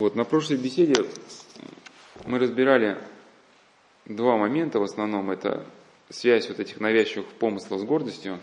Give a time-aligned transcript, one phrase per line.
[0.00, 0.94] Вот на прошлой беседе
[2.24, 2.96] мы разбирали
[4.06, 5.30] два момента в основном.
[5.30, 5.66] Это
[6.08, 8.38] связь вот этих навязчивых помыслов с гордостью,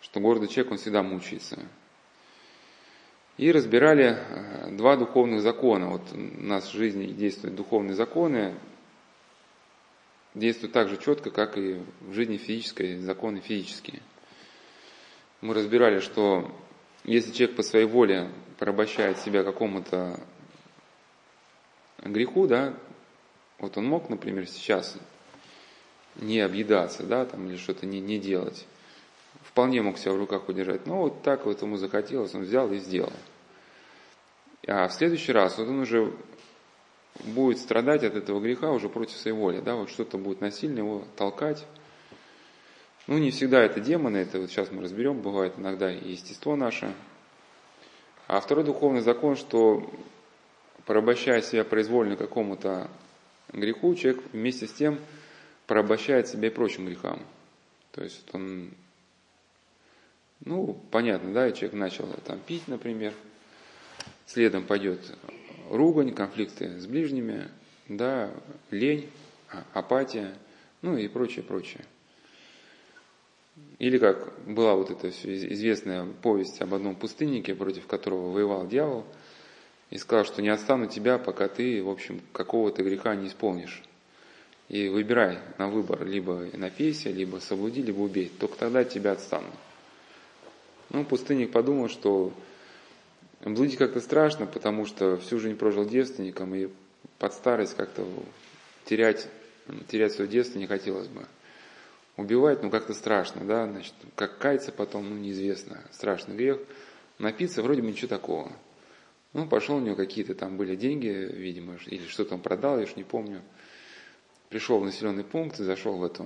[0.00, 1.60] что гордый человек, он всегда мучается.
[3.36, 5.88] И разбирали э, два духовных закона.
[5.88, 8.56] Вот у нас в жизни действуют духовные законы,
[10.34, 14.02] действуют так же четко, как и в жизни физической, законы физические.
[15.42, 16.50] Мы разбирали, что
[17.04, 20.18] если человек по своей воле порабощает себя какому-то
[22.02, 22.74] греху, да,
[23.58, 24.96] вот он мог, например, сейчас
[26.16, 28.66] не объедаться, да, там, или что-то не, не делать.
[29.42, 30.86] Вполне мог себя в руках удержать.
[30.86, 33.12] Но вот так вот ему захотелось, он взял и сделал.
[34.66, 36.12] А в следующий раз вот он уже
[37.24, 41.04] будет страдать от этого греха уже против своей воли, да, вот что-то будет насильно его
[41.16, 41.66] толкать.
[43.06, 46.94] Ну, не всегда это демоны, это вот сейчас мы разберем, бывает иногда и естество наше,
[48.26, 49.90] а второй духовный закон, что
[50.86, 52.90] порабощая себя произвольно какому-то
[53.52, 54.98] греху, человек вместе с тем
[55.66, 57.20] порабощает себя и прочим грехам.
[57.92, 58.70] То есть он,
[60.40, 63.12] ну, понятно, да, человек начал там пить, например,
[64.24, 65.00] следом пойдет
[65.68, 67.48] ругань, конфликты с ближними,
[67.86, 68.30] да,
[68.70, 69.10] лень,
[69.50, 70.34] а, апатия,
[70.80, 71.84] ну и прочее, прочее.
[73.78, 79.04] Или как была вот эта известная повесть об одном пустыннике, против которого воевал дьявол,
[79.90, 83.82] и сказал, что не отстану тебя, пока ты, в общем, какого-то греха не исполнишь.
[84.68, 88.32] И выбирай на выбор, либо напейся, либо соблуди, либо убей.
[88.40, 89.50] Только тогда тебя отстану.
[90.90, 92.32] Ну, пустынник подумал, что
[93.44, 96.68] блудить как-то страшно, потому что всю жизнь прожил девственником, и
[97.18, 98.06] под старость как-то
[98.86, 99.28] терять,
[99.88, 101.26] терять свое детство не хотелось бы
[102.16, 106.60] убивать, ну как-то страшно, да, значит, как каяться потом, ну неизвестно, страшный грех.
[107.18, 108.52] Напиться вроде бы ничего такого.
[109.32, 112.96] Ну, пошел у него какие-то там были деньги, видимо, или что-то он продал, я уж
[112.96, 113.42] не помню.
[114.48, 116.24] Пришел в населенный пункт, зашел в это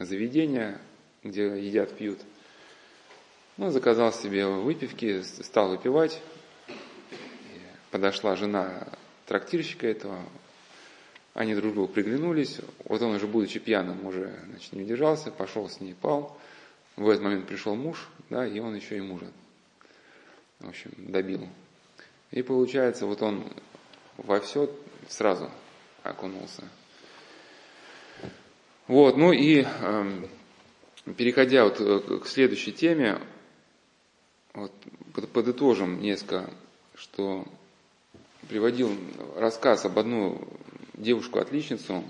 [0.00, 0.80] заведение,
[1.22, 2.18] где едят, пьют.
[3.56, 6.20] Ну, заказал себе выпивки, стал выпивать.
[7.92, 8.88] Подошла жена
[9.26, 10.18] трактирщика этого,
[11.34, 12.60] они друг другу приглянулись.
[12.84, 16.38] Вот он уже, будучи пьяным, уже значит, не удержался, пошел с ней, пал.
[16.96, 19.26] В этот момент пришел муж, да, и он еще и мужа,
[20.60, 21.48] в общем, добил.
[22.30, 23.44] И получается, вот он
[24.16, 24.70] во все
[25.08, 25.50] сразу
[26.04, 26.62] окунулся.
[28.86, 30.24] Вот, ну и э,
[31.16, 33.18] переходя вот э, к следующей теме,
[34.52, 34.72] вот,
[35.32, 36.48] подытожим несколько,
[36.94, 37.44] что
[38.48, 38.96] приводил
[39.36, 40.38] рассказ об одной
[40.94, 42.04] девушку-отличницу,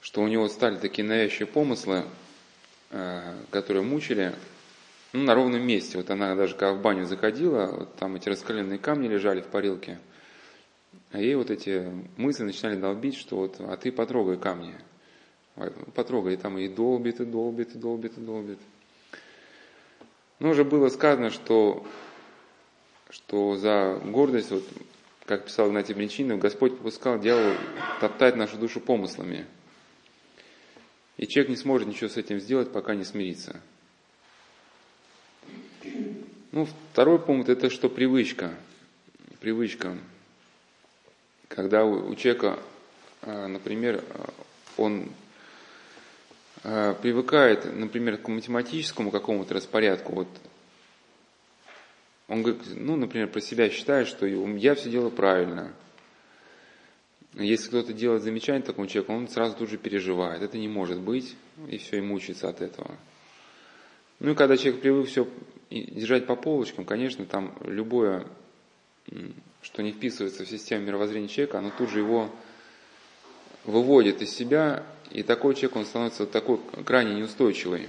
[0.00, 2.04] что у него стали такие навязчивые помыслы,
[2.90, 4.34] э, которые мучили,
[5.12, 5.96] ну, на ровном месте.
[5.96, 9.98] Вот она даже когда в баню заходила, вот там эти раскаленные камни лежали в парилке,
[11.12, 14.74] а ей вот эти мысли начинали долбить, что вот, а ты потрогай камни.
[15.94, 18.58] Потрогай, и там и долбит, и долбит, и долбит, и долбит.
[20.40, 21.86] Ну, уже было сказано, что,
[23.08, 24.64] что за гордость вот
[25.26, 27.54] как писал Игнатий Бринчинов, Господь попускал дьяволу
[28.00, 29.46] топтать нашу душу помыслами.
[31.16, 33.60] И человек не сможет ничего с этим сделать, пока не смирится.
[36.52, 38.54] Ну, второй пункт это что привычка.
[39.40, 39.96] Привычка.
[41.48, 42.58] Когда у человека,
[43.22, 44.02] а, например,
[44.76, 45.10] он
[46.62, 50.28] а, привыкает, например, к математическому какому-то распорядку, вот
[52.28, 55.72] он, говорит, ну, например, про себя считает, что я все делаю правильно.
[57.34, 60.40] Если кто-то делает замечание такому человеку, он сразу тут же переживает.
[60.42, 61.36] Это не может быть,
[61.68, 62.96] и все, и мучается от этого.
[64.20, 65.28] Ну и когда человек привык все
[65.70, 68.26] держать по полочкам, конечно, там любое,
[69.62, 72.30] что не вписывается в систему мировоззрения человека, оно тут же его
[73.64, 77.88] выводит из себя, и такой человек, он становится такой крайне неустойчивый.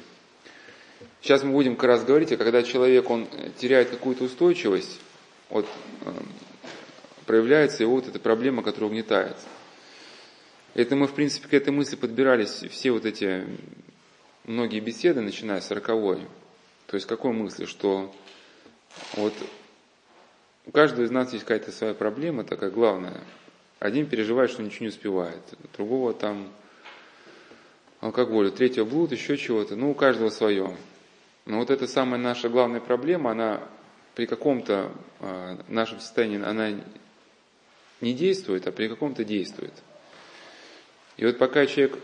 [1.22, 3.28] Сейчас мы будем как раз говорить, а когда человек он
[3.58, 5.00] теряет какую-то устойчивость,
[5.50, 5.66] вот,
[6.02, 6.12] э,
[7.26, 9.36] проявляется его вот эта проблема, которая угнетает.
[10.74, 13.46] Это мы, в принципе, к этой мысли подбирались все вот эти
[14.44, 16.20] многие беседы, начиная с роковой.
[16.88, 18.14] То есть какой мысли, что
[19.14, 19.34] вот
[20.66, 23.22] у каждого из нас есть какая-то своя проблема, такая главная.
[23.80, 25.42] Один переживает, что ничего не успевает,
[25.76, 26.52] другого там
[28.02, 29.76] алкоголь, третьего блуд, еще чего-то.
[29.76, 30.76] Ну, у каждого свое.
[31.46, 33.62] Но вот эта самая наша главная проблема, она
[34.16, 36.72] при каком-то э, нашем состоянии, она
[38.02, 39.74] не действует, а при каком-то действует.
[41.18, 42.00] И вот пока человек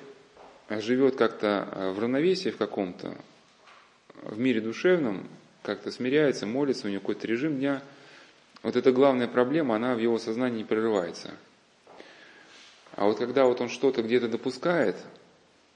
[0.70, 3.18] живет как-то а, в равновесии в каком-то,
[4.24, 5.28] в мире душевном,
[5.64, 7.82] как-то смиряется, молится, у него какой-то режим дня,
[8.64, 11.32] вот эта главная проблема, она в его сознании не прерывается.
[12.96, 14.98] А вот когда вот он что-то где-то допускает,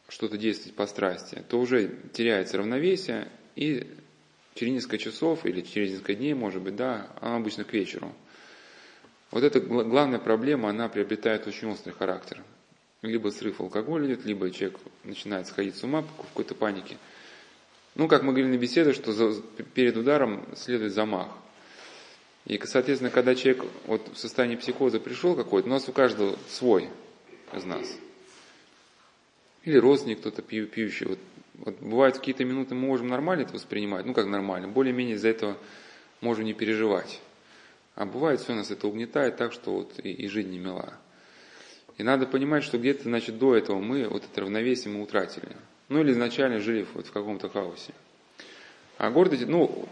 [0.07, 3.87] что-то действовать по страсти, то уже теряется равновесие, и
[4.53, 8.13] через несколько часов или через несколько дней, может быть, да, она обычно к вечеру.
[9.31, 12.41] Вот эта главная проблема, она приобретает очень острый характер.
[13.01, 16.97] Либо срыв алкоголя идет, либо человек начинает сходить с ума в какой-то панике.
[17.95, 19.41] Ну, как мы говорили на беседе, что за,
[19.73, 21.29] перед ударом следует замах.
[22.45, 26.89] И, соответственно, когда человек вот в состоянии психоза пришел какой-то, у нас у каждого свой
[27.53, 27.87] из нас.
[29.63, 31.07] Или родственник кто-то пью, пьющий.
[31.07, 31.19] Вот,
[31.59, 35.57] вот бывают какие-то минуты мы можем нормально это воспринимать, ну как нормально, более-менее из-за этого
[36.21, 37.19] можем не переживать.
[37.95, 40.93] А бывает все нас это угнетает так, что вот и, и жизнь не мила.
[41.97, 45.55] И надо понимать, что где-то, значит, до этого мы вот это равновесие мы утратили.
[45.87, 47.93] Ну или изначально жили вот в каком-то хаосе.
[48.97, 49.87] А гордость, ну,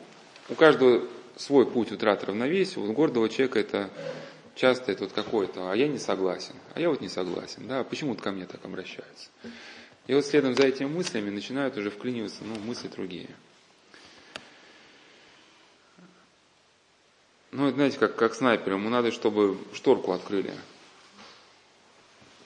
[0.49, 1.07] у каждого
[1.37, 2.79] свой путь утраты равновесия.
[2.79, 3.89] У гордого человека это
[4.55, 8.21] часто это вот какое-то, а я не согласен, а я вот не согласен, да, почему-то
[8.21, 9.29] ко мне так обращаются.
[10.07, 13.29] И вот следом за этими мыслями начинают уже вклиниваться, ну, мысли другие.
[17.51, 20.53] Ну, знаете, как, как снайперу, ему надо, чтобы шторку открыли.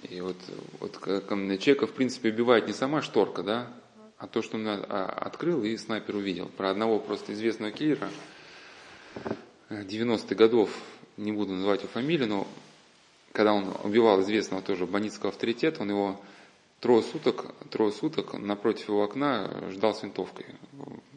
[0.03, 0.35] И вот,
[0.79, 3.73] вот человека, в принципе, убивает не сама шторка, да,
[4.17, 6.49] а то, что он а, открыл и снайпер увидел.
[6.49, 8.09] Про одного просто известного киллера
[9.69, 10.69] 90-х годов
[11.17, 12.47] не буду называть его фамилию, но
[13.31, 16.21] когда он убивал известного тоже бандитского авторитета, он его
[16.79, 20.45] трое суток, трое суток напротив его окна ждал с винтовкой.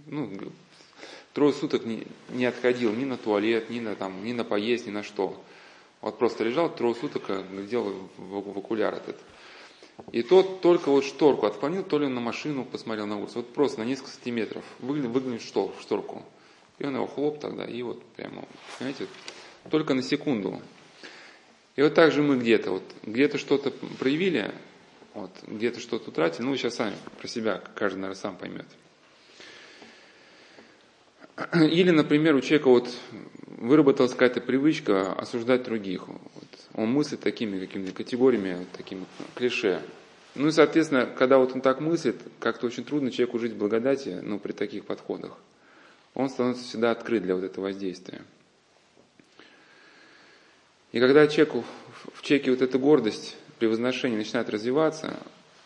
[0.06, 0.30] Ну,
[1.32, 4.90] трое суток не, не отходил ни на туалет, ни на, там, ни на поесть, ни
[4.90, 5.42] на что.
[6.00, 9.18] Вот просто лежал, трое суток глядел в, в окуляр этот.
[10.12, 13.36] И тот только вот шторку отклонил, то ли на машину посмотрел на улицу.
[13.36, 16.24] Вот просто на несколько сантиметров выглянул, в шторку.
[16.78, 18.44] И он его хлоп тогда, и вот прямо,
[18.78, 19.06] понимаете,
[19.70, 20.62] только на секунду.
[21.76, 24.52] И вот так же мы где-то, вот где-то что-то проявили,
[25.14, 28.66] вот, где-то что-то утратили, ну, вы сейчас сами про себя, каждый, наверное, сам поймет.
[31.54, 32.94] Или, например, у человека вот
[33.46, 36.08] выработалась какая-то привычка осуждать других.
[36.08, 36.18] Вот.
[36.74, 39.04] Он мыслит такими какими-то категориями, такими
[39.34, 39.82] клише.
[40.34, 44.20] Ну и, соответственно, когда вот он так мыслит, как-то очень трудно человеку жить в благодати,
[44.22, 45.36] ну, при таких подходах.
[46.14, 48.22] Он становится всегда открыт для вот этого воздействия.
[50.92, 51.64] И когда человеку,
[52.14, 55.16] в человеке вот эта гордость при возношении начинает развиваться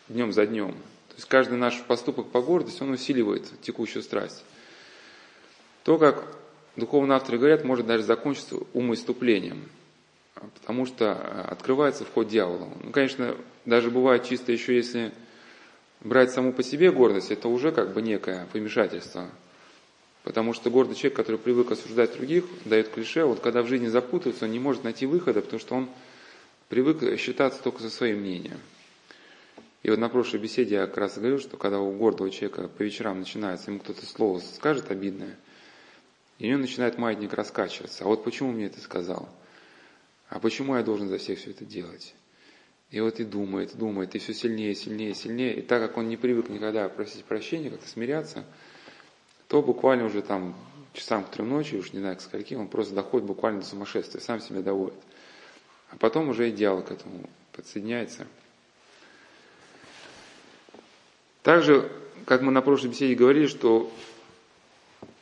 [0.09, 4.43] днем за днем, то есть каждый наш поступок по гордости, он усиливает текущую страсть,
[5.83, 6.23] то, как
[6.75, 9.69] духовные авторы говорят, может даже закончиться умоиступлением,
[10.59, 11.13] потому что
[11.49, 12.69] открывается вход дьявола.
[12.83, 15.13] Ну, конечно, даже бывает чисто еще если
[16.01, 19.29] брать саму по себе гордость, это уже как бы некое помешательство–
[20.25, 24.45] Потому что гордый человек, который привык осуждать других, дает клише, вот когда в жизни запутается,
[24.45, 25.87] он не может найти выхода, потому что он
[26.69, 28.59] привык считаться только со своим мнением.
[29.83, 32.81] И вот на прошлой беседе я как раз говорил, что когда у гордого человека по
[32.81, 35.37] вечерам начинается, ему кто-то слово скажет обидное,
[36.39, 38.03] и у него начинает маятник раскачиваться.
[38.03, 39.29] А вот почему мне это сказал?
[40.29, 42.15] А почему я должен за всех все это делать?
[42.89, 45.55] И вот и думает, думает, и все сильнее, сильнее, сильнее.
[45.55, 48.45] И так как он не привык никогда просить прощения, как-то смиряться–
[49.47, 50.55] то буквально уже там
[50.93, 54.21] часам к трем ночи, уж не знаю к скольки, он просто доходит буквально до сумасшествия,
[54.21, 54.97] сам себя доводит.
[55.91, 58.27] А потом уже идеал к этому подсоединяется.
[61.43, 61.91] Также,
[62.25, 63.91] как мы на прошлой беседе говорили, что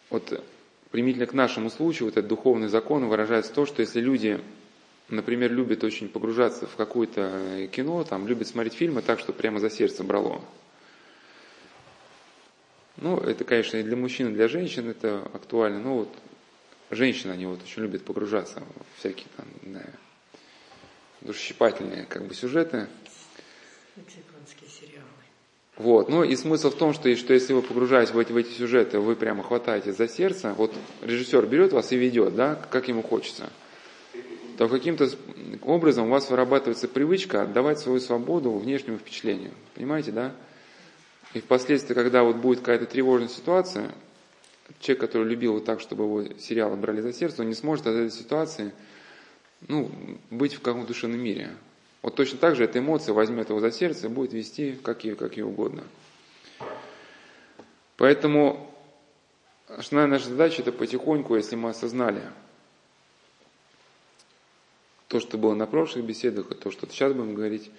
[0.10, 0.44] вот
[0.90, 4.40] примительно к нашему случаю, вот этот духовный закон выражается в том, что если люди,
[5.10, 9.70] например, любят очень погружаться в какое-то кино, там, любят смотреть фильмы так, что прямо за
[9.70, 10.42] сердце брало,
[12.98, 15.80] ну, это, конечно, и для мужчин, и для женщин это актуально.
[15.80, 16.10] Но вот
[16.92, 19.84] женщины, они вот очень любят погружаться в всякие там, да,
[21.24, 22.88] душесчипательные как бы сюжеты.
[24.68, 25.08] сериалы.
[25.78, 26.10] Вот.
[26.10, 29.00] Ну и смысл в том, что, что если вы погружаетесь в эти, в эти сюжеты,
[29.00, 33.50] вы прямо хватаете за сердце, вот режиссер берет вас и ведет, да, как ему хочется,
[34.58, 35.10] то каким-то
[35.64, 39.52] образом у вас вырабатывается привычка отдавать свою свободу внешнему впечатлению.
[39.74, 40.36] Понимаете, да?
[41.34, 43.92] И впоследствии, когда вот будет какая-то тревожная ситуация,
[44.80, 47.96] человек, который любил вот так, чтобы его сериалы брали за сердце, он не сможет от
[47.96, 48.72] этой ситуации
[49.68, 49.92] ну,
[50.30, 51.52] быть в каком-то душевном мире.
[52.02, 55.16] Вот точно так же эта эмоция возьмет его за сердце и будет вести как ей,
[55.16, 55.84] как ей угодно.
[57.98, 58.70] Поэтому
[59.68, 62.22] основная наша задача это потихоньку, если мы осознали
[65.08, 67.70] то, что было на прошлых беседах, и то, что сейчас будем говорить,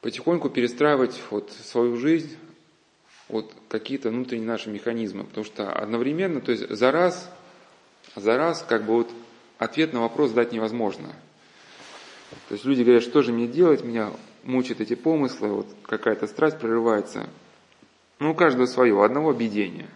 [0.00, 2.36] потихоньку перестраивать вот свою жизнь
[3.28, 7.30] вот какие-то внутренние наши механизмы, потому что одновременно, то есть за раз,
[8.16, 9.10] за раз как бы вот
[9.58, 11.14] ответ на вопрос дать невозможно.
[12.48, 14.12] То есть люди говорят, что же мне делать, меня
[14.44, 17.28] мучают эти помыслы, вот какая-то страсть прорывается.
[18.18, 19.88] Ну, у каждого свое, у одного объедение.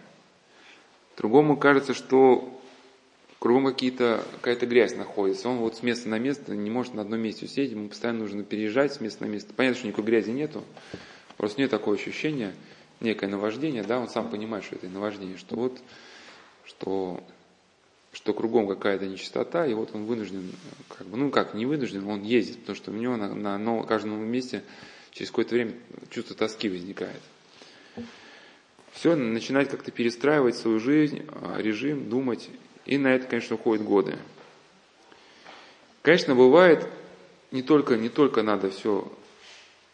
[1.17, 2.59] Другому кажется, что
[3.43, 5.49] кругом какие-то, какая-то грязь находится.
[5.49, 8.43] Он вот с места на место не может на одном месте усидеть, ему постоянно нужно
[8.43, 9.53] переезжать с места на место.
[9.53, 10.63] Понятно, что никакой грязи нету,
[11.35, 12.53] просто нет такого ощущения,
[13.01, 15.77] некое наваждение, да, он сам понимает, что это наваждение, что вот,
[16.65, 17.21] что,
[18.13, 20.51] что кругом какая-то нечистота, и вот он вынужден,
[20.87, 23.83] как бы, ну как, не вынужден, он ездит, потому что у него на, на, на
[23.83, 24.63] каждом новом месте
[25.11, 25.73] через какое-то время
[26.11, 27.21] чувство тоски возникает.
[28.91, 32.49] Все, начинать как-то перестраивать свою жизнь, а, режим, думать,
[32.85, 34.17] и на это, конечно, уходят годы.
[36.03, 36.87] Конечно, бывает,
[37.51, 39.11] не только, не только надо все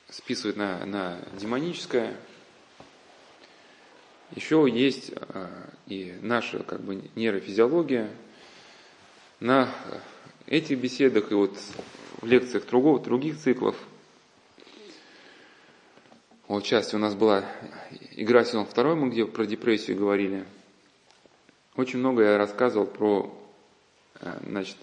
[0.10, 2.18] списывать на, на демоническое,
[4.36, 5.50] еще есть а,
[5.88, 8.10] и наша как бы нейрофизиология.
[9.40, 9.70] На
[10.48, 11.58] этих беседах и вот
[12.22, 13.76] в лекциях другого, других циклов.
[16.48, 17.46] Вот часть у нас была
[18.12, 20.46] игра сезон второй, мы где про депрессию говорили.
[21.76, 23.34] Очень много я рассказывал про
[24.20, 24.76] э, значит,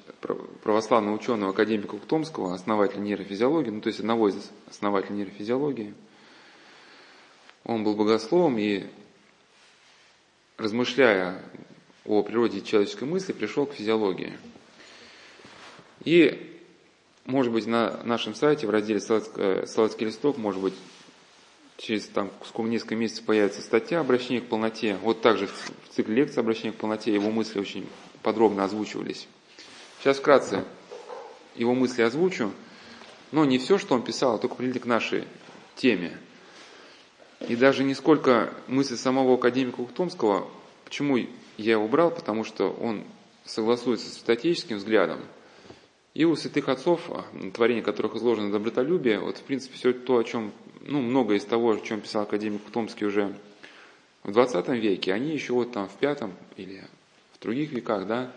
[0.63, 5.93] православного ученого академика Ухтомского, основателя нейрофизиологии, ну то есть одного из основателей нейрофизиологии.
[7.65, 8.85] Он был богословом и
[10.59, 11.43] размышляя
[12.05, 14.39] о природе человеческой мысли, пришел к физиологии.
[16.05, 16.61] И,
[17.25, 20.75] может быть, на нашем сайте в разделе «Салатский листок», может быть,
[21.77, 24.97] через там, сколько несколько месяцев появится статья «Обращение к полноте».
[25.03, 27.89] Вот также в цикле лекций «Обращение к полноте» его мысли очень
[28.23, 29.27] подробно озвучивались.
[30.01, 30.65] Сейчас вкратце
[31.57, 32.53] его мысли озвучу,
[33.33, 35.25] но не все, что он писал, а только прилить к нашей
[35.75, 36.17] теме–
[37.41, 40.49] и даже не сколько мысли самого академика Ухтомского,
[40.85, 41.19] почему
[41.59, 43.05] я его брал, потому что он
[43.45, 45.21] согласуется с святоотеческим взглядом.
[46.15, 47.11] И у святых отцов,
[47.53, 51.73] творение которых изложено добротолюбие, вот в принципе все то, о чем, ну, многое из того,
[51.73, 53.35] о чем писал академик Ухтомский уже
[54.23, 56.85] в 20 веке, они еще вот там в пятом или
[57.35, 58.33] в других веках, да,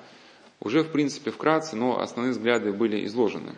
[0.60, 3.56] уже в принципе вкратце, но основные взгляды были изложены.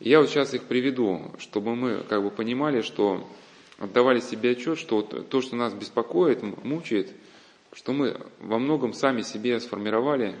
[0.00, 3.28] Я вот сейчас их приведу, чтобы мы как бы понимали, что
[3.78, 7.12] отдавали себе отчет, что вот то, что нас беспокоит, мучает,
[7.74, 10.34] что мы во многом сами себе сформировали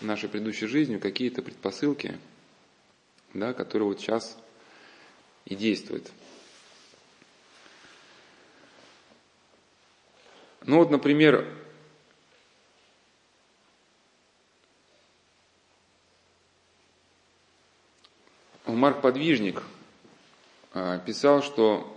[0.00, 2.18] нашей предыдущей жизни какие-то предпосылки,
[3.34, 4.38] да, которые вот сейчас
[5.44, 6.10] и действуют.
[10.64, 11.48] Ну вот, например,
[18.76, 19.62] Марк Подвижник
[20.74, 21.88] а, писал, что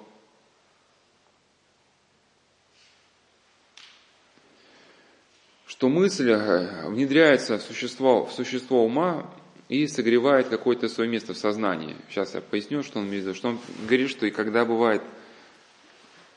[5.66, 9.30] что мысль а, внедряется в существо, в существо ума
[9.68, 11.96] и согревает какое-то свое место в сознании.
[12.10, 13.36] Сейчас я поясню, что он имеет.
[13.36, 15.02] Что он говорит, что и когда бывает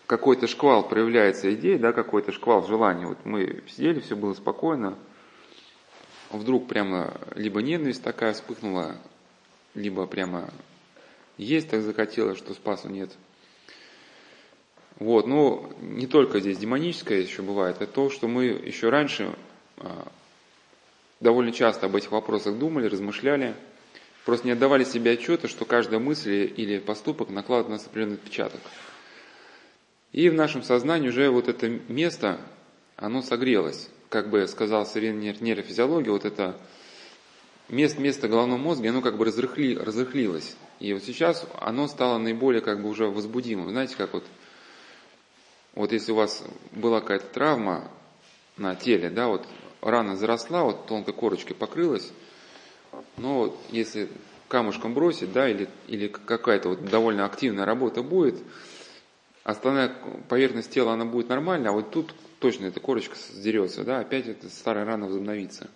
[0.07, 3.07] какой-то шквал, проявляется идея, да, какой-то шквал желания.
[3.07, 4.97] Вот мы сидели, все было спокойно,
[6.31, 8.97] вдруг прямо либо ненависть такая вспыхнула,
[9.79, 10.51] либо прямо
[11.37, 13.11] есть так захотелось, что спасу нет.
[14.99, 19.33] Вот, но не только здесь демоническое еще бывает, это то, что мы еще раньше
[19.77, 20.09] а,
[21.21, 23.55] довольно часто об этих вопросах думали, размышляли,
[24.25, 28.61] просто не отдавали себе отчета, что каждая мысль или поступок накладывает на нас определенный отпечаток.
[30.13, 32.41] И в нашем сознании уже вот это место,
[32.97, 33.91] оно согрелось.
[34.09, 36.57] Как бы сказал современная нейрофизиология, вот это
[37.69, 40.57] место, место головного мозга, оно как бы разрыхли, разрыхлилось.
[40.81, 43.71] И вот сейчас оно стало наиболее как бы уже возбудимым.
[43.71, 44.25] Знаете, как вот,
[45.75, 47.91] вот если у вас была какая-то травма
[48.57, 49.47] на теле, да, вот
[49.81, 52.11] рана заросла, вот тонкой корочкой покрылась,
[53.17, 54.09] но вот если
[54.49, 58.37] камушком бросить, да, или, или какая-то вот довольно активная работа будет,
[59.45, 59.95] остальная
[60.29, 64.49] поверхность тела, она будет нормальная, а вот тут точно эта корочка сдерется, да, опять эта
[64.49, 65.69] старая рана возобновится.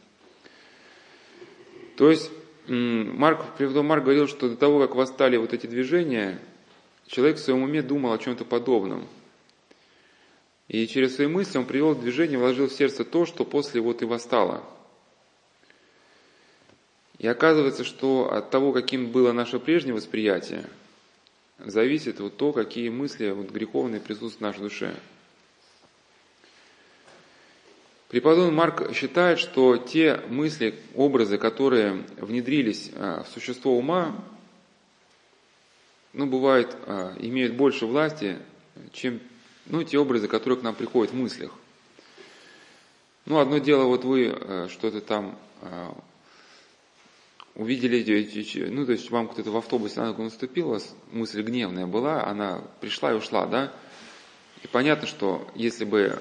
[1.96, 2.30] То есть
[2.68, 6.38] Марк, Марк говорил, что до того, как восстали вот эти движения,
[7.06, 9.06] человек в своем уме думал о чем-то подобном.
[10.68, 14.00] И через свои мысли он привел в движение, вложил в сердце то, что после вот
[14.00, 14.64] и восстало.
[17.18, 20.64] И оказывается, что от того, каким было наше прежнее восприятие,
[21.58, 24.94] зависит вот то, какие мысли вот греховные присутствуют в нашей душе.
[28.12, 34.14] Преподобный Марк считает, что те мысли, образы, которые внедрились а, в существо ума,
[36.12, 38.36] ну, бывают, а, имеют больше власти,
[38.92, 39.18] чем
[39.64, 41.52] ну, те образы, которые к нам приходят в мыслях.
[43.24, 45.38] Ну, одно дело, вот вы э, что-то там
[47.54, 51.86] увидели, ну, то есть вам кто-то в автобусе на ногу наступил, у вас мысль гневная
[51.86, 53.72] была, она пришла и ушла, да?
[54.62, 56.20] И понятно, что если бы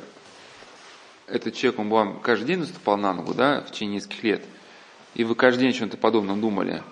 [1.31, 4.45] этот человек, он вам каждый день наступал на ногу, да, в течение нескольких лет,
[5.13, 6.83] и вы каждый день о чем-то подобном думали,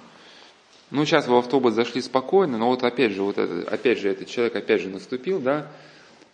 [0.91, 4.09] ну, сейчас вы в автобус зашли спокойно, но вот опять же, вот это, опять же,
[4.09, 5.71] этот человек опять же наступил, да,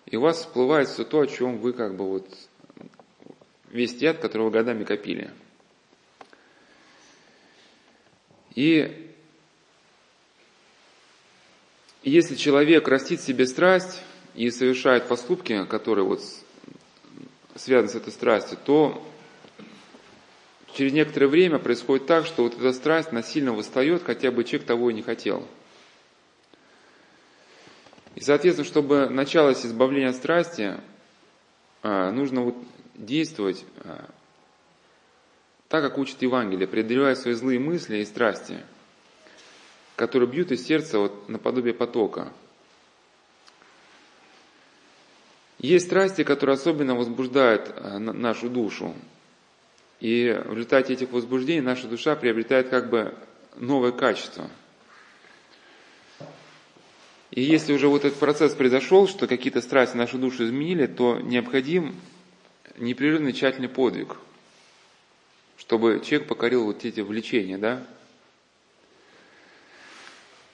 [0.05, 2.27] и у вас всплывает все то, о чем вы как бы вот
[3.71, 5.31] весь яд, который вы годами копили.
[8.53, 9.11] И
[12.03, 14.01] если человек растит себе страсть
[14.35, 16.21] и совершает поступки, которые вот
[17.55, 19.01] связаны с этой страстью, то
[20.73, 24.89] через некоторое время происходит так, что вот эта страсть насильно восстает, хотя бы человек того
[24.89, 25.47] и не хотел.
[28.15, 30.75] И, соответственно, чтобы началось избавление от страсти,
[31.81, 32.55] а, нужно вот
[32.93, 34.09] действовать а,
[35.67, 38.59] так, как учит Евангелие, преодолевая свои злые мысли и страсти,
[39.95, 42.31] которые бьют из сердца вот наподобие потока.
[45.65, 48.93] Есть страсти, которые особенно возбуждают а, нашу душу.
[49.99, 53.15] И в результате этих возбуждений наша душа приобретает как бы
[53.55, 54.47] новое качество.
[57.31, 61.95] И если уже вот этот процесс произошел, что какие-то страсти нашу душу изменили, то необходим
[62.77, 64.17] непрерывный тщательный подвиг,
[65.57, 67.83] чтобы человек покорил вот эти влечения, да?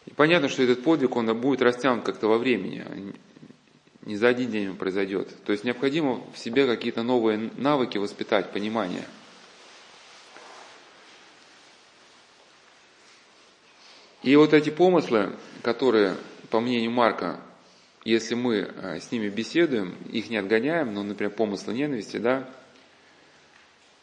[0.05, 3.13] И понятно, что этот подвиг, он будет растянут как-то во времени,
[4.03, 5.29] не за один день он произойдет.
[5.45, 9.05] То есть необходимо в себе какие-то новые навыки воспитать, понимание.
[14.23, 16.15] И вот эти помыслы, которые,
[16.49, 17.39] по мнению Марка,
[18.03, 22.47] если мы э, с ними беседуем, их не отгоняем, ну, например, помыслы ненависти, да,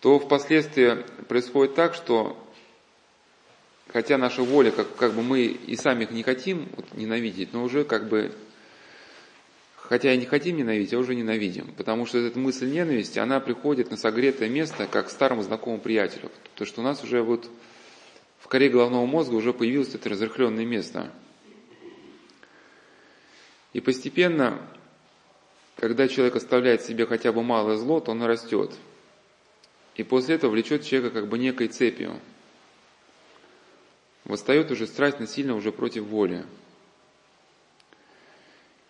[0.01, 2.37] то впоследствии происходит так, что
[3.93, 7.65] хотя наша воля, как, как бы мы и сами их не хотим вот, ненавидеть, но
[7.65, 8.33] уже как бы,
[9.89, 11.73] хотя и не хотим ненавидеть, а уже ненавидим.
[11.77, 16.31] Потому что эта мысль ненависти, она приходит на согретое место, как к старому знакомому приятелю.
[16.55, 17.49] То, что у нас уже вот
[18.39, 21.11] в коре головного мозга уже появилось это разрыхленное место–
[23.73, 24.61] и постепенно,
[25.77, 28.75] когда человек оставляет себе хотя бы малое зло, то он растет.
[29.97, 32.19] И после этого влечет человека как бы некой цепью.
[34.25, 36.45] Восстает уже страсть насильно уже против воли.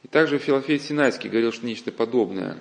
[0.08, 2.56] И также Филофей Синайский говорил, что нечто подобное.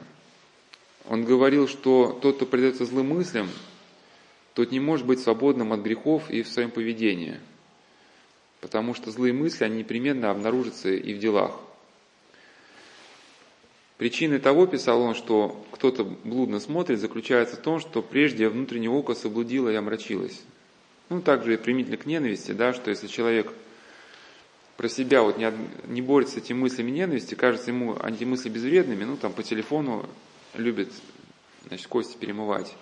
[1.08, 3.50] Он говорил, что тот, кто предается злым мыслям,
[4.54, 7.40] тот не может быть свободным от грехов и в своем поведении.
[8.60, 11.58] Потому что злые мысли, они непременно обнаружатся и в делах.
[13.98, 19.16] Причиной того, писал он, что кто-то блудно смотрит, заключается в том, что прежде внутреннее око
[19.16, 20.42] соблудило и омрачилось.
[21.08, 23.54] Ну, также и примительно к ненависти, да, что если человек
[24.78, 25.52] про себя вот не,
[25.88, 30.08] не борется с этими мыслями ненависти, кажется ему эти мысли безвредными, ну, там по телефону
[30.54, 30.94] любит,
[31.66, 32.74] значит, кости перемывать.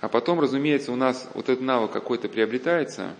[0.00, 3.14] А потом, разумеется, у нас вот этот навык какой-то приобретается,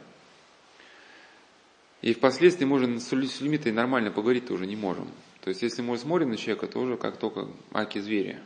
[2.03, 5.09] и впоследствии можно с людьми-то нормально поговорить тоже не можем.
[5.41, 8.39] То есть, если мы смотрим на человека, то уже как только аки звери.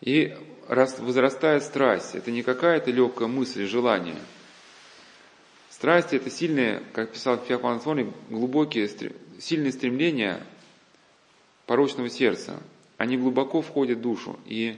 [0.00, 0.36] И
[0.68, 4.18] возрастает страсть, это не какая-то легкая мысль, желание.
[5.78, 8.90] Страсть– это сильные, как писал Феофан Антоний, глубокие,
[9.38, 10.44] сильные стремления
[11.66, 12.60] порочного сердца.
[12.96, 14.40] Они глубоко входят в душу.
[14.44, 14.76] И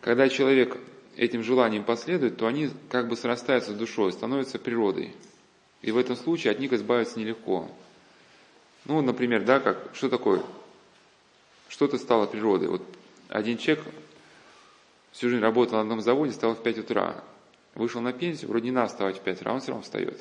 [0.00, 0.78] когда человек
[1.14, 5.14] этим желанием последует, то они как бы срастаются с душой, становятся природой.
[5.82, 7.70] И в этом случае от них избавиться нелегко.
[8.86, 10.42] Ну, например, да, как, что такое?
[11.68, 12.68] Что-то стало природой.
[12.68, 12.82] Вот
[13.28, 13.84] один человек
[15.12, 17.22] всю жизнь работал на одном заводе, встал в 5 утра.
[17.78, 20.18] Вышел на пенсию, вроде не надо вставать в 5 утра, а он все равно встает.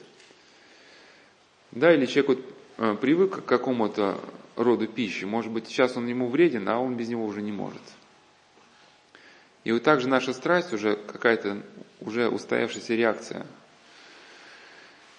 [1.72, 4.22] Да, или человек вот э, привык к какому-то
[4.56, 7.82] роду пищи, может быть, сейчас он ему вреден, а он без него уже не может.
[9.64, 11.64] И вот также наша страсть уже какая-то
[12.00, 13.48] уже устоявшаяся реакция.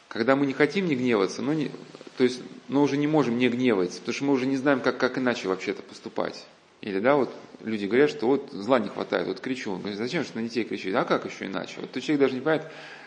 [0.06, 1.72] Когда мы не хотим не гневаться, но не,
[2.16, 4.96] то есть мы уже не можем не гневаться, потому что мы уже не знаем, как,
[4.96, 6.46] как иначе вообще-то поступать.
[6.80, 9.72] Или, да, вот люди говорят, что вот зла не хватает, вот кричу.
[9.72, 10.94] Он говорит, зачем же на детей кричать?
[10.94, 11.80] А как еще иначе?
[11.80, 12.66] Вот человек даже не понимает,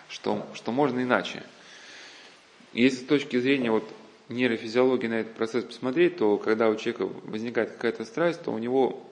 [0.10, 1.44] что, что можно иначе.
[2.74, 3.88] Если с точки зрения вот
[4.30, 9.06] нейрофизиологии на этот процесс посмотреть, то когда у человека возникает какая-то страсть, то у него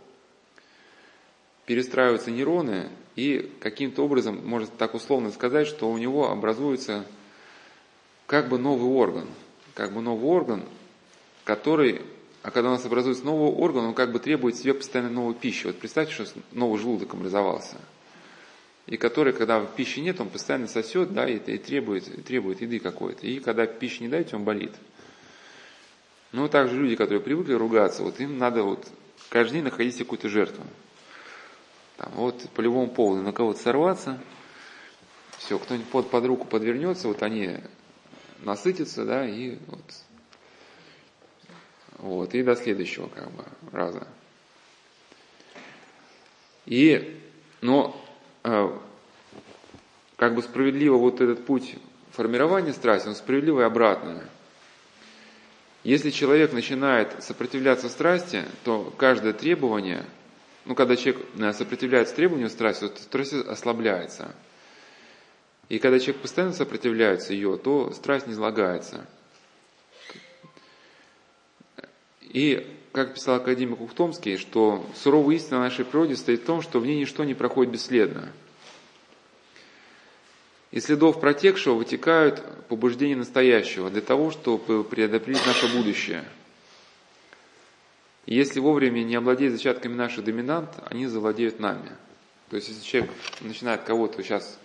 [1.65, 7.05] перестраиваются нейроны, и каким-то образом, можно так условно сказать, что у него образуется
[8.27, 9.27] как бы новый орган–
[9.79, 10.63] как бы новый орган,
[11.45, 12.01] который
[12.41, 15.67] а когда у нас образуется новый орган, он как бы требует себе постоянно новой пищи.
[15.67, 17.77] Вот представьте, что новый желудок образовался.
[18.87, 22.79] И который, когда пищи нет, он постоянно сосет, да, и, и требует, и требует еды
[22.79, 23.27] какой-то.
[23.27, 24.71] И когда пищи не даете, он болит.
[26.31, 28.87] Ну, также люди, которые привыкли ругаться, вот им надо вот
[29.29, 30.63] каждый день находить какую-то жертву.
[31.97, 34.19] Там, вот по любому поводу на кого-то сорваться,
[35.37, 37.57] все, кто-нибудь под, под руку подвернется, вот они
[38.39, 39.81] насытятся, да, и вот,
[41.99, 44.07] вот, и до следующего как бы раза.
[46.65, 47.19] И,
[47.61, 47.99] но
[48.43, 48.77] э,
[50.17, 51.75] как бы справедливо вот этот путь
[52.11, 54.21] формирования страсти, он справедливый и обратный.
[55.83, 60.05] Если человек начинает сопротивляться страсти, то каждое требование,
[60.65, 64.35] ну, когда человек э, сопротивляется требованию страсти, то страсть ослабляется.
[65.69, 69.05] И когда человек постоянно сопротивляется ее, то страсть не излагается.
[72.29, 76.85] И, как писал академик Ухтомский, что суровая истина нашей природе стоит в том, что в
[76.85, 78.31] ней ничто не проходит бесследно.
[80.71, 86.23] Из следов протекшего вытекают побуждения настоящего для того, чтобы предопределить наше будущее.
[88.27, 91.89] И если вовремя не овладеть зачатками наших доминант, они завладеют нами.
[92.51, 93.11] То есть, если человек
[93.41, 94.59] начинает кого-то сейчас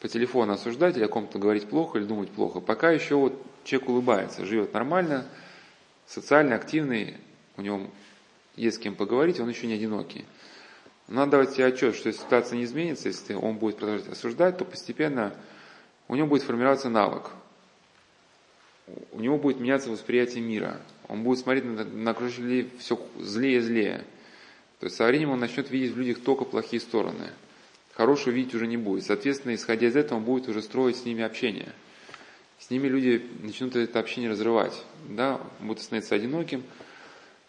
[0.00, 3.88] по телефону осуждать или о ком-то говорить плохо или думать плохо, пока еще вот человек
[3.88, 5.24] улыбается, живет нормально,
[6.08, 7.16] социально активный,
[7.56, 7.90] у него
[8.56, 10.24] есть с кем поговорить, он еще не одинокий.
[11.06, 14.64] Надо давать себе отчет, что если ситуация не изменится, если он будет продолжать осуждать, то
[14.64, 15.34] постепенно
[16.08, 17.30] у него будет формироваться навык.
[19.12, 20.80] У него будет меняться восприятие мира.
[21.08, 24.04] Он будет смотреть на, на окружающих все злее и злее.
[24.80, 27.30] То есть со временем он начнет видеть в людях только плохие стороны.
[27.94, 29.04] Хорошего видеть уже не будет.
[29.04, 31.72] Соответственно, исходя из этого, он будет уже строить с ними общение.
[32.58, 34.84] С ними люди начнут это общение разрывать.
[35.08, 35.40] Да?
[35.60, 36.64] Будут становиться одиноким,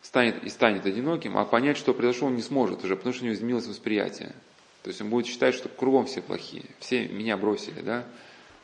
[0.01, 3.25] станет и станет одиноким, а понять, что произошло, он не сможет уже, потому что у
[3.25, 4.33] него изменилось восприятие.
[4.83, 8.05] То есть он будет считать, что кругом все плохие, все меня бросили, да,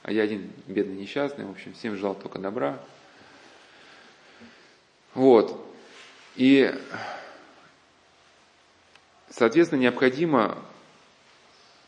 [0.02, 2.80] а я один бедный несчастный, в общем, всем желал только добра.
[5.14, 5.66] Вот.
[6.36, 6.74] И,
[9.30, 10.58] соответственно, необходимо,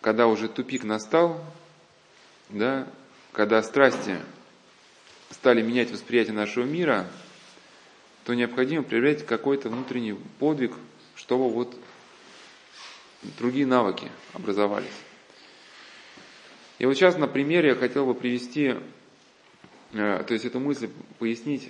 [0.02, 1.42] когда уже тупик настал,
[2.50, 2.88] да,
[3.34, 4.18] когда страсти
[5.32, 7.08] стали менять восприятие нашего мира–
[8.28, 10.74] то необходимо проявлять какой-то внутренний подвиг,
[11.16, 11.74] чтобы вот
[13.40, 14.92] другие навыки образовались.
[16.78, 18.76] И вот сейчас на примере я хотел бы привести,
[19.94, 21.70] э, то есть эту мысль пояснить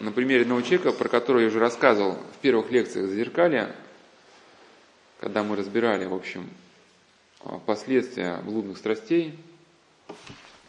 [0.00, 3.76] на примере одного человека, про которого я уже рассказывал в первых лекциях Зазеркалья,
[5.20, 6.50] когда мы разбирали, в общем,
[7.44, 9.38] э, последствия блудных страстей,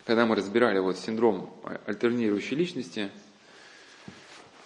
[0.09, 1.53] когда мы разбирали вот синдром
[1.85, 3.09] альтернирующей личности–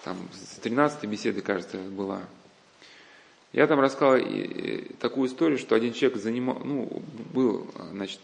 [0.03, 2.21] там с 13 беседы, кажется, была.
[3.53, 4.19] Я там рассказал
[4.99, 7.01] такую историю, что один человек занимал, ну,
[7.33, 8.19] был, значит,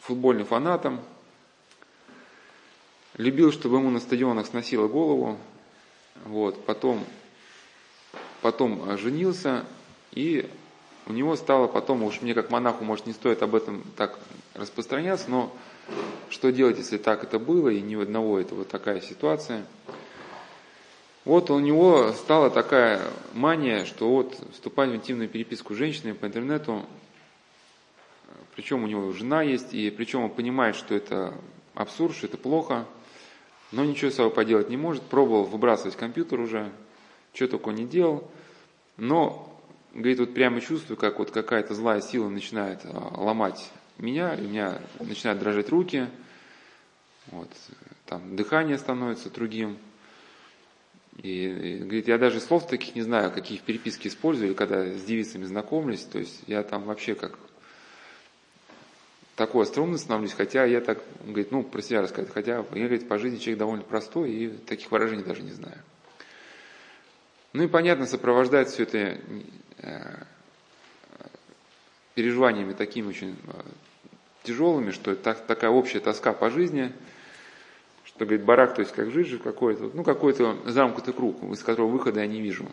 [0.00, 1.00] футбольным фанатом,
[3.16, 5.38] любил, чтобы ему на стадионах сносило голову,
[6.24, 7.04] вот, потом,
[8.42, 9.64] потом женился,
[10.12, 10.50] и
[11.06, 14.18] у него стало потом, уж мне как монаху, может, не стоит об этом так
[14.54, 15.54] распространяться, но
[16.28, 19.64] что делать, если так это было, и ни у одного это вот такая ситуация–
[21.26, 23.02] вот у него стала такая
[23.34, 26.86] мания, что вот вступать в интимную переписку с женщиной по интернету,
[28.56, 31.34] причем у него жена есть, и причем он понимает, что это
[31.74, 32.86] абсурд, что это плохо,
[33.70, 36.72] но ничего с собой поделать не может, пробовал выбрасывать компьютер уже,
[37.34, 38.26] что только не делал,
[38.96, 39.54] но,
[39.92, 43.70] говорит, вот прямо чувствую, как вот какая-то злая сила начинает а, ломать
[44.02, 46.08] меня, и у меня начинают дрожать руки,
[47.26, 47.50] вот,
[48.06, 49.78] там дыхание становится другим–
[51.22, 55.02] и, и говорит, я даже слов таких не знаю, какие в переписке использую, когда с
[55.02, 57.38] девицами знакомлюсь, то есть я там вообще как
[59.36, 63.18] такой остроумный становлюсь, хотя я так, говорит, ну, про себя рассказать, хотя я, говорит, по
[63.18, 65.78] жизни человек довольно простой и таких выражений даже не знаю.
[67.52, 69.18] Ну и понятно, сопровождает все это
[69.78, 70.24] э,
[72.14, 73.62] переживаниями такими очень э,
[74.42, 76.92] тяжелыми, что это такая общая тоска по жизни–
[78.20, 82.20] что, говорит, барак, то есть как жижа какой-то, ну какой-то замкнутый круг, из которого выхода
[82.20, 82.66] я не вижу.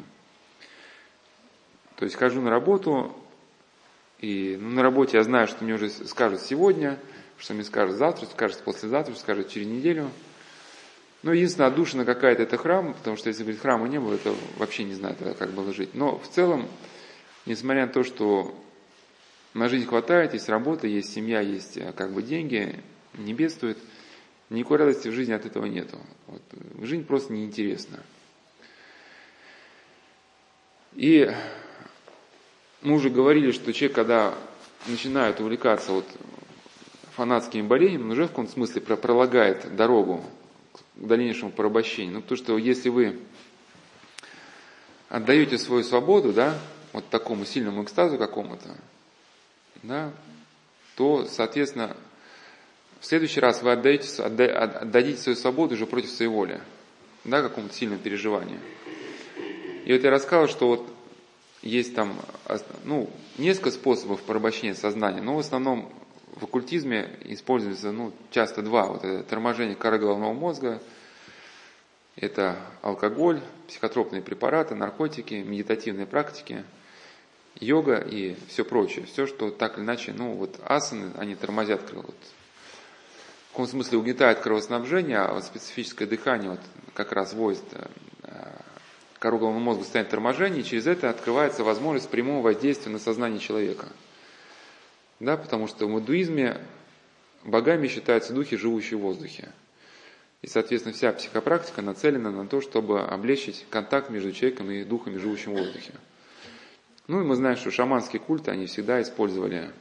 [1.95, 3.15] То есть хожу на работу,
[4.19, 6.99] и ну, на работе я знаю, что мне уже скажут сегодня,
[7.37, 10.09] что мне скажут завтра, скажут послезавтра, скажут через неделю.
[11.23, 14.83] Ну, единственное, отдушина какая-то это храм, потому что если, говорит, храма не было, это вообще
[14.83, 15.95] не знаю, как было жить.
[15.95, 16.67] Но в целом,
[17.45, 18.53] несмотря на то, что
[19.57, 22.79] на жизнь хватает, есть работа, есть семья, есть э, как бы деньги,
[23.17, 23.77] не бедствует–
[24.49, 25.97] Никакой радости в жизни от этого нету.
[26.27, 26.41] Вот.
[26.81, 27.99] Жизнь просто неинтересна.
[30.95, 31.29] И
[32.81, 34.33] мы уже говорили, что человек, когда
[34.87, 36.05] начинает увлекаться вот
[37.15, 40.23] фанатскими болезнями, он уже в каком-то смысле пролагает дорогу
[40.95, 42.15] к дальнейшему порабощению.
[42.15, 43.19] Ну, потому что если вы
[45.09, 46.57] отдаете свою свободу, да,
[46.93, 48.77] вот такому сильному экстазу какому-то,
[49.87, 50.11] да,
[50.95, 51.95] то, соответственно,
[52.99, 56.59] в следующий раз вы отдаете, отдадите свою свободу уже против своей воли,
[57.23, 58.59] да, какому-то сильному переживанию.
[59.85, 60.93] И вот я рассказывал, что вот
[61.61, 62.19] есть там,
[62.83, 65.91] ну, несколько способов порабощения сознания, но в основном
[66.35, 68.87] в оккультизме используется, ну, часто два.
[68.87, 70.81] Вот это торможение коры головного мозга,
[72.15, 76.63] это алкоголь, психотропные препараты, наркотики, медитативные практики,
[77.59, 79.05] йога и все прочее.
[79.05, 82.15] Все, что так или иначе, ну, вот асаны, они тормозят вот,
[83.49, 86.61] в каком смысле угнетает кровоснабжение, а вот специфическое дыхание вот
[86.93, 87.87] как раз вводит э,
[89.19, 93.39] кору головного мозга в состояние торможения, и через это открывается возможность прямого воздействия на сознание
[93.39, 93.87] человека–
[95.19, 96.57] да, потому что в индуизме
[97.43, 99.49] богами считаются духи, живущие в воздухе.
[100.43, 105.53] И, соответственно, вся психопрактика нацелена на то, чтобы облегчить контакт между человеком и духами, живущим
[105.53, 105.93] в воздухе.
[107.07, 109.71] Ну и мы знаем, что шаманские культы, они всегда использовали